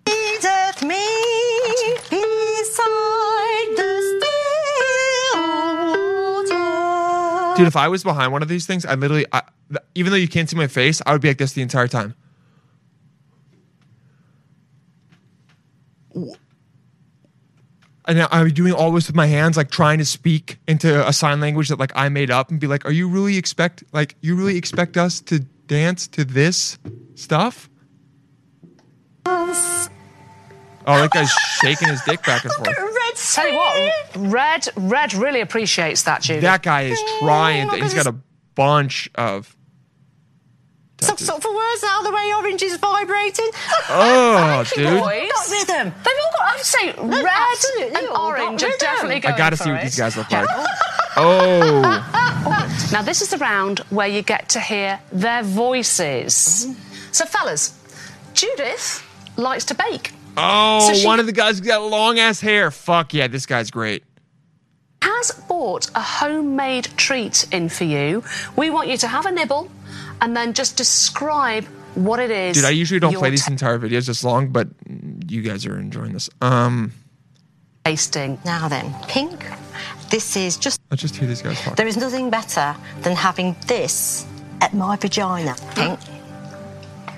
[0.07, 0.97] leadeth me
[2.09, 5.41] beside the still
[6.55, 7.57] water.
[7.57, 9.43] Dude, if I was behind one of these things, I literally, I,
[9.95, 12.15] even though you can't see my face, I would be like this the entire time.
[18.11, 20.59] And I I would be doing all this with my hands, like trying to speak
[20.67, 23.37] into a sign language that like I made up, and be like, "Are you really
[23.37, 26.77] expect like you really expect us to dance to this
[27.15, 27.69] stuff?"
[30.85, 32.67] Oh, that guy's shaking his dick back and forth.
[32.67, 36.41] Red Tell you what, Red, Red really appreciates that, Judy.
[36.41, 37.67] That guy is trying.
[37.67, 38.15] look To, he's got a
[38.55, 39.55] bunch of.
[41.01, 41.25] Stop, tattoos.
[41.27, 43.49] stop for words now, the way Orange is vibrating.
[43.89, 44.99] Oh, Thank you, dude.
[45.01, 45.31] boys.
[45.31, 45.93] Got rhythm.
[46.03, 48.77] They've all got, I would say, red and got orange are rhythm.
[48.79, 49.83] definitely going I gotta for see what it.
[49.83, 50.47] these guys look like.
[51.17, 56.67] Oh, Now, this is the round where you get to hear their voices.
[56.69, 57.11] Mm-hmm.
[57.11, 57.77] So, fellas,
[58.33, 60.13] Judith likes to bake.
[60.37, 60.87] oh!
[60.87, 62.71] So she- one of the guys got long ass hair.
[62.71, 64.03] Fuck yeah, this guy's great.
[65.01, 68.23] Has bought a homemade treat in for you.
[68.55, 69.69] We want you to have a nibble
[70.21, 72.55] and then just describe what it is.
[72.55, 74.67] Dude, I usually don't play these ta- entire videos this long, but
[75.27, 76.29] you guys are enjoying this.
[76.41, 76.93] Um,
[77.83, 78.39] tasting.
[78.45, 79.45] Now then, pink.
[80.09, 80.79] This is just.
[80.89, 81.75] Let's just hear these guys talk.
[81.75, 84.25] There is nothing better than having this
[84.61, 85.55] at my vagina.
[85.75, 85.99] Pink.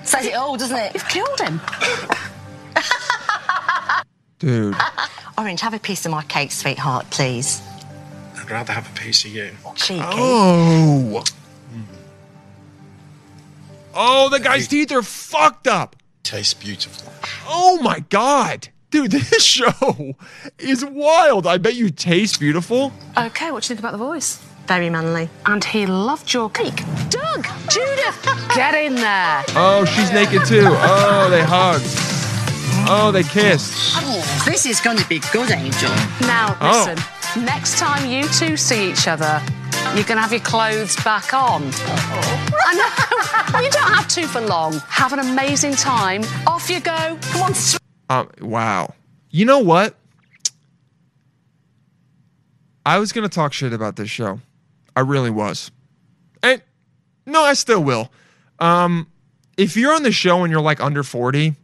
[0.04, 0.94] Says it all, doesn't it?
[0.94, 1.60] You've killed him.
[4.38, 4.76] Dude.
[5.38, 7.62] Orange, have a piece of my cake, sweetheart, please.
[8.36, 9.52] I'd rather have a piece of you.
[9.74, 10.02] Cheeky.
[10.04, 11.24] Oh.
[13.94, 15.96] Oh, the guy's teeth are fucked up.
[16.22, 17.12] Tastes beautiful.
[17.46, 18.68] Oh my god.
[18.90, 20.16] Dude, this show
[20.58, 21.46] is wild.
[21.46, 22.92] I bet you taste beautiful.
[23.16, 24.40] Okay, what do you think about the voice?
[24.66, 25.28] Very manly.
[25.46, 26.76] And he loved your cake.
[27.10, 29.44] Doug, Judith, get in there.
[29.50, 30.62] Oh, she's naked too.
[30.66, 31.84] Oh, they hugged.
[32.86, 33.94] Oh, they kissed.
[34.46, 35.90] This is going to be good, Angel.
[36.22, 36.86] Now, Oh.
[36.88, 39.42] listen, next time you two see each other,
[39.92, 41.62] going to have your clothes back on.
[41.62, 41.68] Know.
[43.60, 44.74] you don't have to for long.
[44.88, 46.22] Have an amazing time.
[46.46, 47.18] Off you go.
[47.32, 47.54] Come on,
[48.10, 48.94] Um, wow.
[49.30, 49.96] You know what?
[52.86, 54.40] I was gonna talk shit about this show.
[54.94, 55.70] I really was.
[56.42, 56.62] And
[57.26, 58.10] no, I still will.
[58.58, 59.06] Um,
[59.56, 61.54] if you're on the show and you're like under 40,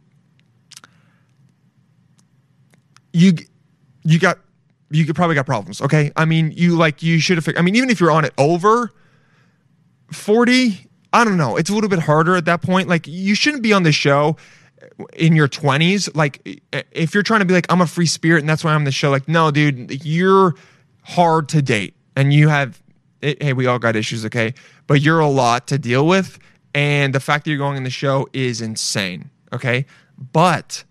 [3.13, 3.33] you
[4.03, 4.39] you got
[4.91, 5.81] you could probably got problems.
[5.81, 7.47] Okay, I mean you like you should have.
[7.57, 8.91] I mean even if you're on it over
[10.11, 11.55] 40, I don't know.
[11.57, 12.87] It's a little bit harder at that point.
[12.87, 14.37] Like you shouldn't be on the show
[15.13, 16.15] in your 20s.
[16.15, 18.83] Like if you're trying to be like I'm a free spirit and that's why I'm
[18.83, 19.09] the show.
[19.09, 20.55] Like no, dude, you're
[21.03, 22.81] hard to date and you have.
[23.21, 24.55] It, hey, we all got issues, okay?
[24.87, 26.39] But you're a lot to deal with,
[26.73, 29.85] and the fact that you're going in the show is insane, okay?
[30.17, 30.83] But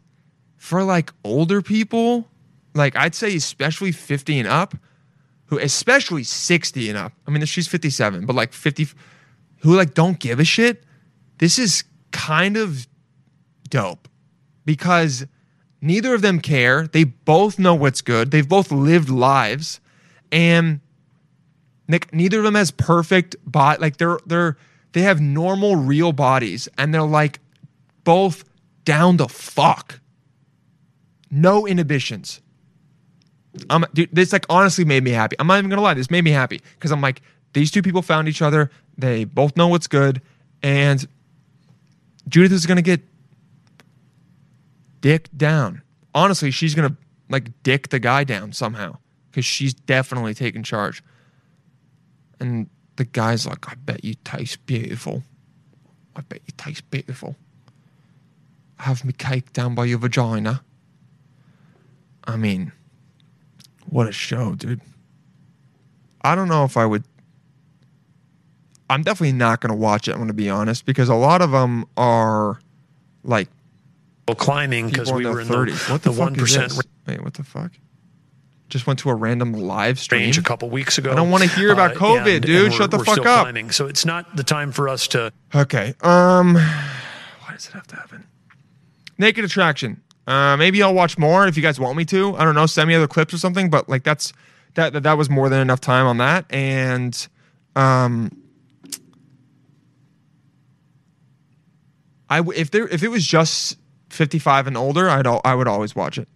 [0.57, 2.29] for like older people,
[2.75, 4.75] like I'd say especially 50 and up,
[5.47, 7.13] who especially 60 and up.
[7.27, 8.89] I mean, she's 57, but like 50
[9.61, 10.85] who like don't give a shit.
[11.39, 12.87] This is kind of
[13.69, 14.09] dope
[14.65, 15.27] because
[15.81, 16.87] neither of them care.
[16.87, 18.31] They both know what's good.
[18.31, 19.81] They've both lived lives
[20.33, 20.81] and
[21.89, 23.81] Nick, neither of them has perfect body.
[23.81, 24.57] Like they're they're
[24.93, 27.41] they have normal real bodies and they're like
[28.05, 28.45] both
[28.85, 30.01] down the fuck.
[31.31, 32.41] No inhibitions.
[33.69, 35.37] I'm dude, this like honestly made me happy.
[35.39, 38.03] I'm not even gonna lie, this made me happy because I'm like, these two people
[38.03, 38.71] found each other.
[38.97, 40.23] They both know what's good,
[40.63, 41.07] and
[42.29, 43.01] Judith is gonna get
[45.01, 45.83] dick down.
[46.15, 46.97] Honestly, she's gonna
[47.29, 48.99] like dick the guy down somehow
[49.31, 51.03] because she's definitely taking charge.
[52.39, 55.23] And the guy's like, I bet you taste beautiful.
[56.17, 57.37] I bet you taste beautiful.
[58.79, 60.63] Have me cake down by your vagina.
[62.25, 62.73] I mean,
[63.91, 64.81] what a show, dude.
[66.23, 67.05] I don't know if I would.
[68.89, 70.13] I'm definitely not going to watch it.
[70.13, 72.61] I'm going to be honest because a lot of them are
[73.23, 73.49] like
[74.37, 75.91] climbing because we were in the, 30s.
[75.91, 76.81] What the the, fuck one is this?
[77.07, 77.73] Wait, what the fuck?
[78.69, 80.23] Just went to a random live stream.
[80.23, 81.11] range a couple weeks ago.
[81.11, 82.65] I don't wanna hear about COVID, Uh, and- dude.
[82.67, 83.43] and Shut the fuck up.
[83.43, 85.33] Climbing, so it's not the time for us to.
[85.55, 85.95] Okay.
[86.03, 88.25] Um, why does it have to happen?
[89.19, 90.01] Naked Attraction.
[90.31, 92.37] Uh, maybe I'll watch more if you guys want me to.
[92.37, 92.67] I don't know.
[92.67, 93.69] Send me other clips or something.
[93.69, 94.33] But like that's
[94.75, 96.45] that that, that was more than enough time on that.
[96.51, 97.27] And
[97.75, 98.31] um,
[102.29, 103.77] I w- if there if it was just
[104.09, 106.29] fifty five and older, I'd al- I would always watch it.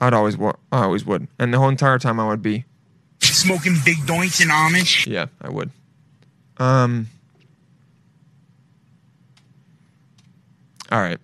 [0.00, 2.64] I'd always wa- I always would, and the whole entire time I would be
[3.20, 5.06] Smoking big joints and Amish.
[5.06, 5.70] yeah, I would.
[6.58, 7.06] Um.
[10.92, 11.18] All right.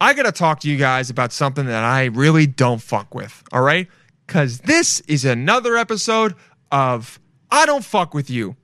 [0.00, 3.42] I gotta talk to you guys about something that I really don't fuck with.
[3.52, 3.88] All right,
[4.26, 6.34] because this is another episode
[6.70, 7.18] of
[7.50, 8.56] I don't fuck with you.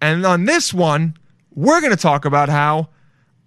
[0.00, 1.16] And on this one,
[1.54, 2.88] we're gonna talk about how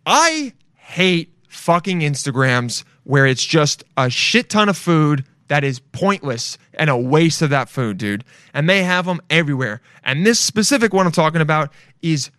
[0.05, 6.57] I hate fucking Instagrams where it's just a shit ton of food that is pointless
[6.75, 8.23] and a waste of that food, dude.
[8.53, 9.81] And they have them everywhere.
[10.03, 12.29] And this specific one I'm talking about is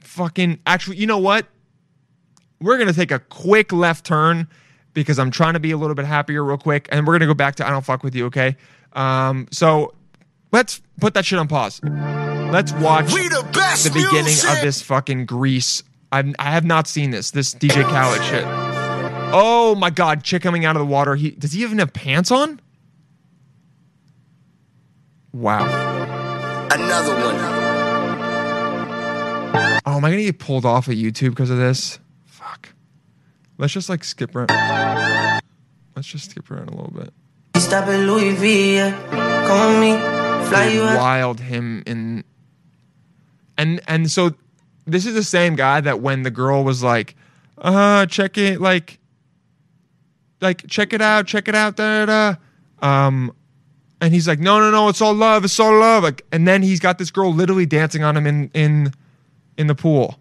[0.00, 1.46] fucking actually, you know what?
[2.60, 4.48] We're going to take a quick left turn
[4.94, 7.26] because I'm trying to be a little bit happier real quick and we're going to
[7.26, 8.56] go back to I don't fuck with you, okay?
[8.92, 9.92] Um so
[10.52, 11.80] let's put that shit on pause.
[11.82, 13.28] Let's watch the
[13.84, 14.50] the beginning music.
[14.50, 15.82] of this fucking Grease.
[16.12, 17.32] I've, I have not seen this.
[17.32, 18.44] This DJ Khaled shit.
[19.36, 21.16] Oh my god, chick coming out of the water.
[21.16, 22.60] He does he even have pants on?
[25.32, 25.64] Wow.
[26.70, 27.34] Another one.
[29.86, 31.98] Oh, am I gonna get pulled off of YouTube because of this?
[32.44, 32.74] Fuck.
[33.56, 34.50] Let's just like skip around.
[35.96, 37.12] Let's just skip around a little bit.
[37.56, 38.78] Stop at Louis V.
[39.10, 39.96] Come me,
[40.48, 42.24] fly you wild him in
[43.56, 44.34] and and so
[44.84, 47.14] this is the same guy that when the girl was like
[47.58, 48.98] uh check it like
[50.40, 52.36] like check it out, check it out, da da
[52.82, 53.06] da.
[53.06, 53.32] Um,
[54.00, 56.02] and he's like, no, no, no, it's all love, it's all love.
[56.02, 58.92] Like, and then he's got this girl literally dancing on him in in
[59.56, 60.18] in the pool.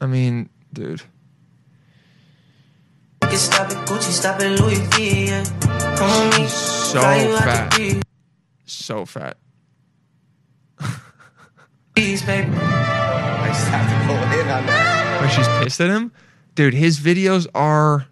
[0.00, 1.02] I mean, dude.
[3.34, 5.26] Get stop it, Gucci, stop it, Louis V.
[5.26, 5.44] Yeah.
[5.96, 8.02] Come on me, So fly you out fat.
[8.64, 9.38] So fat.
[11.96, 12.48] Please, baby.
[12.52, 15.20] I just have to go in on that.
[15.20, 16.12] When she's pissed at him,
[16.54, 18.06] dude, his videos are.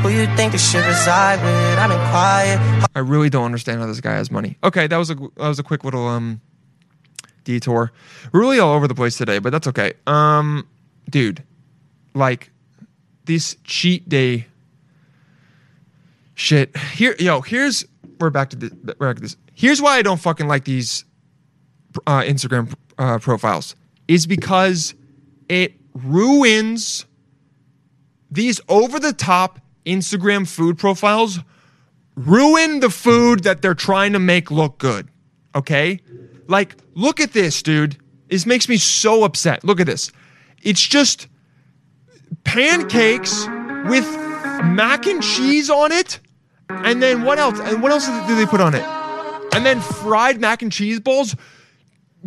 [0.00, 1.78] Who you think this shit reside with?
[1.78, 2.88] I've been quiet.
[2.94, 4.56] I really don't understand how this guy has money.
[4.64, 6.40] Okay, that was a that was a quick little um
[7.44, 7.92] detour.
[8.32, 9.92] We're really all over the place today, but that's okay.
[10.06, 10.66] Um,
[11.10, 11.42] dude,
[12.14, 12.52] like
[13.26, 14.46] this cheat day
[16.34, 16.76] shit.
[16.76, 17.84] Here, yo, here's
[18.18, 18.70] we're back to this.
[18.70, 19.36] Back to this.
[19.54, 21.04] Here's why I don't fucking like these
[22.06, 23.74] uh, Instagram uh, profiles
[24.08, 24.94] is because
[25.48, 27.06] it ruins
[28.30, 31.38] these over the top Instagram food profiles
[32.16, 35.08] ruin the food that they're trying to make look good.
[35.54, 36.00] Okay?
[36.48, 37.96] Like, look at this, dude.
[38.28, 39.64] This makes me so upset.
[39.64, 40.10] Look at this.
[40.62, 41.28] It's just
[42.44, 43.46] pancakes
[43.88, 44.06] with
[44.64, 46.20] mac and cheese on it.
[46.68, 47.58] And then what else?
[47.60, 48.84] And what else do they put on it?
[49.54, 51.36] And then fried mac and cheese balls.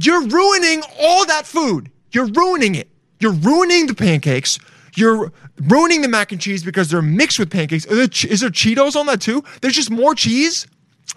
[0.01, 1.91] You're ruining all that food.
[2.11, 2.89] You're ruining it.
[3.19, 4.59] You're ruining the pancakes.
[4.95, 5.31] You're
[5.61, 7.85] ruining the mac and cheese because they're mixed with pancakes.
[7.85, 9.43] Is there, there Cheetos on that too?
[9.61, 10.67] There's just more cheese.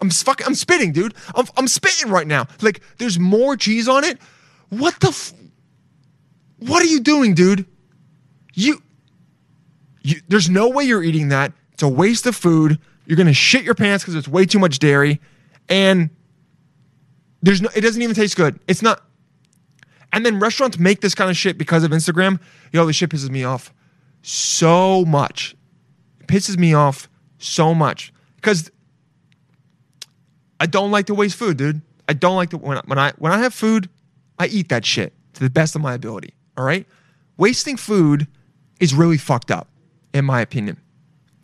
[0.00, 1.14] I'm fuck, I'm spitting, dude.
[1.34, 2.46] I'm, I'm spitting right now.
[2.60, 4.18] Like there's more cheese on it.
[4.68, 5.08] What the?
[5.08, 5.32] F-
[6.58, 7.66] what are you doing, dude?
[8.54, 8.82] You,
[10.02, 10.20] you.
[10.28, 11.52] There's no way you're eating that.
[11.72, 12.78] It's a waste of food.
[13.06, 15.20] You're gonna shit your pants because it's way too much dairy,
[15.68, 16.10] and
[17.42, 17.68] there's no.
[17.74, 18.58] It doesn't even taste good.
[18.68, 19.02] It's not.
[20.12, 22.38] And then restaurants make this kind of shit because of Instagram.
[22.72, 23.72] Yo, this shit pisses me off
[24.22, 25.56] so much.
[26.20, 28.70] It pisses me off so much because
[30.60, 31.80] I don't like to waste food, dude.
[32.08, 33.88] I don't like to when when I when I have food,
[34.38, 36.34] I eat that shit to the best of my ability.
[36.56, 36.86] All right,
[37.36, 38.28] wasting food
[38.82, 39.68] is really fucked up,
[40.12, 40.76] in my opinion.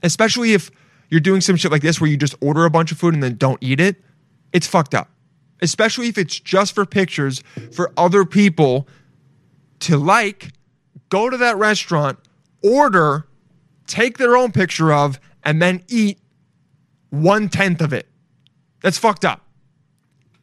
[0.02, 0.72] Especially if
[1.08, 3.22] you're doing some shit like this where you just order a bunch of food and
[3.22, 4.02] then don't eat it.
[4.52, 5.08] It's fucked up.
[5.62, 8.88] Especially if it's just for pictures for other people
[9.80, 10.50] to like,
[11.10, 12.18] go to that restaurant,
[12.62, 13.28] order,
[13.86, 16.18] take their own picture of, and then eat
[17.10, 18.08] one tenth of it.
[18.82, 19.46] That's fucked up.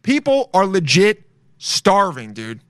[0.01, 1.23] People are legit
[1.57, 2.61] starving, dude.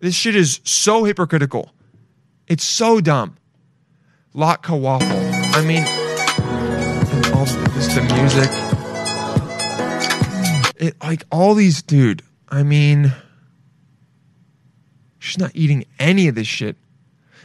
[0.00, 1.72] This shit is so hypocritical.
[2.48, 3.36] It's so dumb.
[4.34, 5.08] Latka waffle.
[5.54, 5.84] I mean,
[7.34, 8.48] also just the music.
[10.80, 12.22] It like all these, dude.
[12.48, 13.12] I mean,
[15.18, 16.76] she's not eating any of this shit.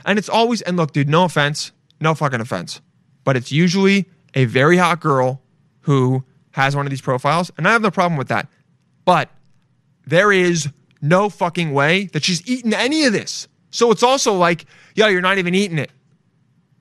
[0.06, 2.82] And it's always, and look, dude, no offense, no fucking offense,
[3.24, 5.42] but it's usually a very hot girl
[5.82, 8.48] who has one of these profiles, and I have no problem with that.
[9.06, 9.30] But
[10.06, 10.70] there is
[11.02, 13.48] no fucking way that she's eaten any of this.
[13.70, 14.66] So it's also like,
[14.96, 15.92] yeah, you're not even eating it.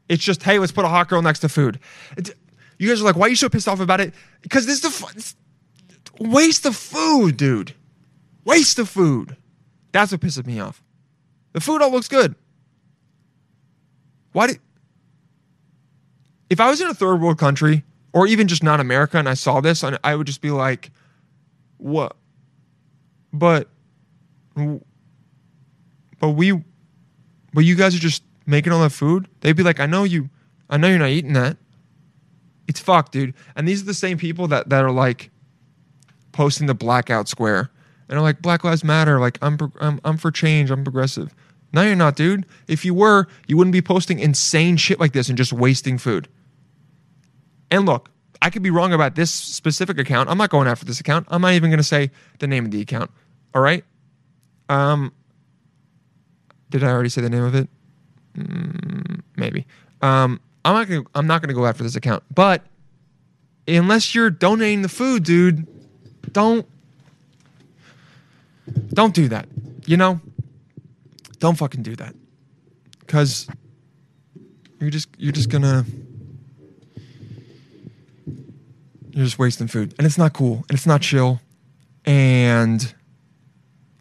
[0.09, 1.81] It's just, hey, let's put a hot girl next to food.
[2.17, 2.37] It-
[2.79, 4.13] you guys are like, why are you so pissed off about it?
[4.43, 5.35] Because this is
[6.19, 7.73] the waste of food, dude.
[8.45, 9.37] Waste of food.
[9.93, 10.83] That's what pisses me off.
[11.53, 12.35] The food all looks good.
[14.33, 14.61] Why did?
[16.51, 17.83] If I was in a third world country
[18.13, 20.91] or even just not America and I saw this, I would just be like,
[21.79, 22.15] "What?"
[23.33, 23.69] But,
[24.55, 26.63] but we,
[27.57, 29.29] but you guys are just making all that food.
[29.41, 30.29] They'd be like, "I know you,
[30.69, 31.57] I know you're not eating that."
[32.69, 33.33] It's fucked, dude.
[33.57, 35.31] And these are the same people that that are like
[36.33, 37.71] posting the blackout square
[38.11, 39.19] and are like Black Lives Matter.
[39.19, 40.71] Like I'm pro- I'm I'm for change.
[40.71, 41.35] I'm progressive.
[41.73, 42.45] No, you're not, dude.
[42.69, 46.29] If you were, you wouldn't be posting insane shit like this and just wasting food.
[47.71, 48.11] And look,
[48.43, 50.29] I could be wrong about this specific account.
[50.29, 51.27] I'm not going after this account.
[51.31, 53.11] I'm not even going to say the name of the account.
[53.55, 53.83] All right.
[54.69, 55.15] Um.
[56.71, 57.69] Did I already say the name of it?
[58.37, 59.67] Mm, maybe.
[60.03, 60.41] Um.
[60.67, 61.05] I'm not gonna.
[61.15, 62.25] I'm not gonna go after this account.
[62.35, 62.61] But
[63.69, 65.65] unless you're donating the food, dude,
[66.33, 66.67] don't
[68.93, 69.47] don't do that.
[69.87, 70.21] You know,
[71.39, 72.17] don't fucking do that.
[73.07, 73.47] Cause
[74.81, 75.85] you're just you're just gonna
[79.11, 79.95] you're just wasting food.
[79.99, 80.65] And it's not cool.
[80.69, 81.41] And it's not chill.
[82.05, 82.93] And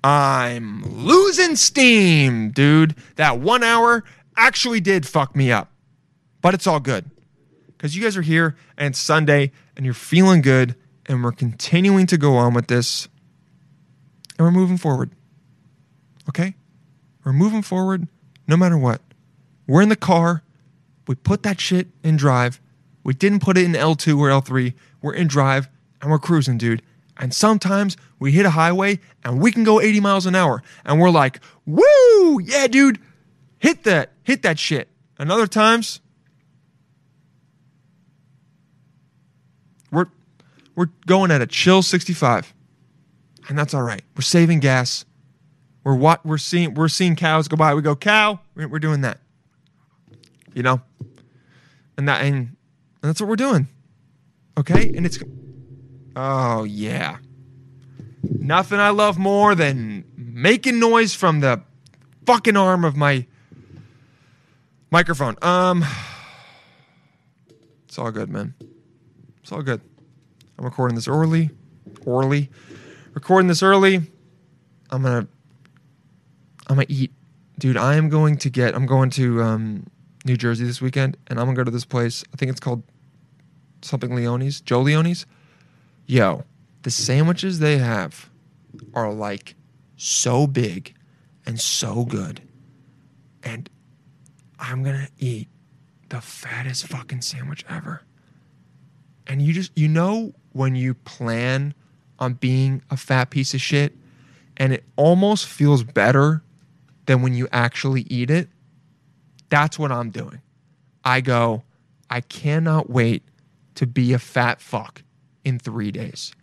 [0.06, 2.94] I'm losing steam, dude.
[3.16, 4.04] That one hour
[4.38, 5.72] actually did fuck me up.
[6.44, 7.10] But it's all good.
[7.66, 10.76] Because you guys are here and it's Sunday and you're feeling good
[11.08, 13.08] and we're continuing to go on with this
[14.38, 15.10] and we're moving forward.
[16.30, 16.54] Okay?
[17.24, 18.08] We're moving forward
[18.48, 19.02] no matter what.
[19.66, 20.44] We're in the car
[21.08, 22.62] We put that shit in drive.
[23.04, 24.76] We didn't put it in L2 or L3.
[25.02, 25.68] We're in drive
[26.00, 26.84] and we're cruising, dude.
[27.18, 30.62] And sometimes we hit a highway and we can go 80 miles an hour.
[30.84, 33.00] And we're like, woo, yeah, dude,
[33.60, 34.90] hit that, hit that shit.
[35.18, 36.02] And other times,
[39.92, 40.08] we're
[40.76, 42.54] we're going at a chill 65.
[43.48, 44.02] And that's all right.
[44.16, 45.06] We're saving gas.
[45.84, 47.74] We're what we're seeing we're seeing cows go by.
[47.76, 49.20] We go, cow, we're, doing that.
[50.54, 50.82] You know?
[51.98, 52.58] And that and, and
[53.02, 53.68] that's what we're doing.
[54.58, 54.92] Okay?
[54.96, 55.20] And it's
[56.16, 57.18] Oh yeah.
[58.24, 61.62] Nothing I love more than making noise from the
[62.26, 63.26] fucking arm of my
[64.92, 65.36] microphone.
[65.42, 65.84] Um
[67.86, 68.54] It's all good, man.
[69.42, 69.82] It's all good.
[70.58, 71.50] I'm recording this early.
[72.08, 72.50] Early.
[73.14, 74.02] Recording this early.
[74.90, 75.28] I'm gonna
[76.68, 77.12] I'm gonna eat.
[77.60, 79.88] Dude, I am going to get I'm going to um
[80.26, 82.24] New Jersey this weekend and I'm gonna go to this place.
[82.34, 82.84] I think it's called
[83.82, 85.26] something Leone's, Joe Leone's.
[86.08, 86.44] Yo,
[86.84, 88.30] the sandwiches they have
[88.94, 89.56] are like
[89.98, 90.94] so big
[91.46, 92.42] and so good.
[93.44, 93.70] And
[94.60, 95.48] I'm gonna eat
[96.10, 98.04] the fattest fucking sandwich ever.
[99.26, 101.74] And you just you know when you plan
[102.20, 103.94] on being a fat piece of shit
[104.58, 106.44] and it almost feels better
[107.08, 108.48] than when you actually eat it.
[109.50, 110.42] That's what I'm doing.
[111.04, 111.64] I go,
[112.10, 113.24] I cannot wait
[113.76, 115.02] to be a fat fuck
[115.46, 116.34] in three days.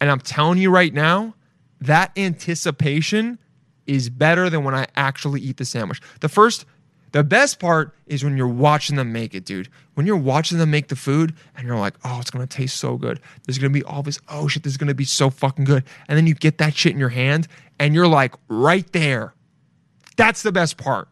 [0.00, 1.34] And I'm telling you right now,
[1.80, 3.38] that anticipation
[3.86, 6.00] is better than when I actually eat the sandwich.
[6.20, 6.66] The first,
[7.12, 9.68] the best part is when you're watching them make it, dude.
[9.94, 12.96] When you're watching them make the food and you're like, oh, it's gonna taste so
[12.96, 13.20] good.
[13.44, 15.84] There's gonna be all this, oh shit, this is gonna be so fucking good.
[16.08, 19.34] And then you get that shit in your hand and you're like, right there.
[20.16, 21.08] That's the best part.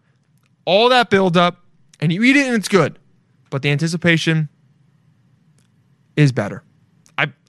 [0.64, 1.64] All that build up
[2.01, 2.99] and you eat it and it's good.
[3.51, 4.49] But the anticipation
[6.16, 6.64] is better.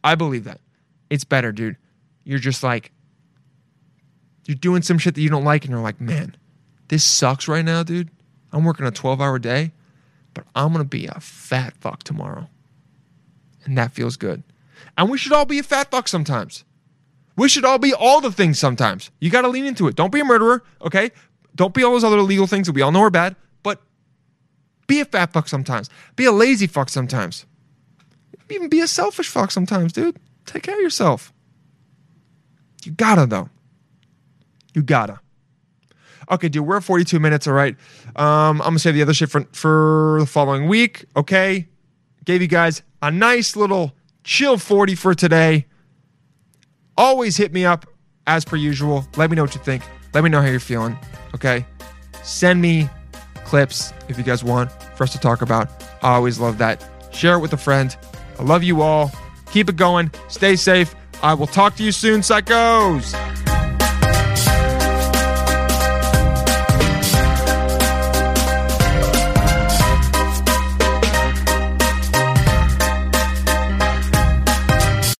[0.05, 0.61] I, believe that.
[1.09, 1.77] It's better, dude.
[2.23, 2.91] You're just like,
[4.45, 6.35] you're doing some shit that you don't like, and you're like, man,
[6.87, 8.09] this sucks right now, dude.
[8.51, 9.71] I'm working a 12 hour day,
[10.33, 12.47] but I'm gonna be a fat fuck tomorrow.
[13.65, 14.43] And that feels good.
[14.97, 16.63] And we should all be a fat fuck sometimes.
[17.35, 19.11] We should all be all the things sometimes.
[19.19, 19.95] You gotta lean into it.
[19.95, 21.11] Don't be a murderer, okay?
[21.55, 23.81] Don't be all those other illegal things that we all know are bad, but
[24.87, 25.89] be a fat fuck sometimes.
[26.15, 27.45] Be a lazy fuck sometimes.
[28.49, 30.17] Even be a selfish fuck sometimes, dude.
[30.45, 31.33] Take care of yourself.
[32.83, 33.49] You gotta, though.
[34.73, 35.19] You gotta.
[36.29, 37.75] Okay, dude, we're at 42 minutes, all right.
[38.15, 41.67] Um, I'm gonna save the other shit for, for the following week, okay?
[42.25, 43.93] Gave you guys a nice little
[44.23, 45.65] chill 40 for today.
[46.97, 47.85] Always hit me up
[48.25, 49.05] as per usual.
[49.17, 49.83] Let me know what you think.
[50.13, 50.97] Let me know how you're feeling,
[51.35, 51.65] okay?
[52.23, 52.89] Send me
[53.43, 55.69] clips if you guys want for us to talk about.
[56.01, 56.83] I always love that.
[57.11, 57.95] Share it with a friend.
[58.39, 59.11] I love you all.
[59.51, 60.11] Keep it going.
[60.27, 60.95] Stay safe.
[61.23, 63.13] I will talk to you soon, psychos.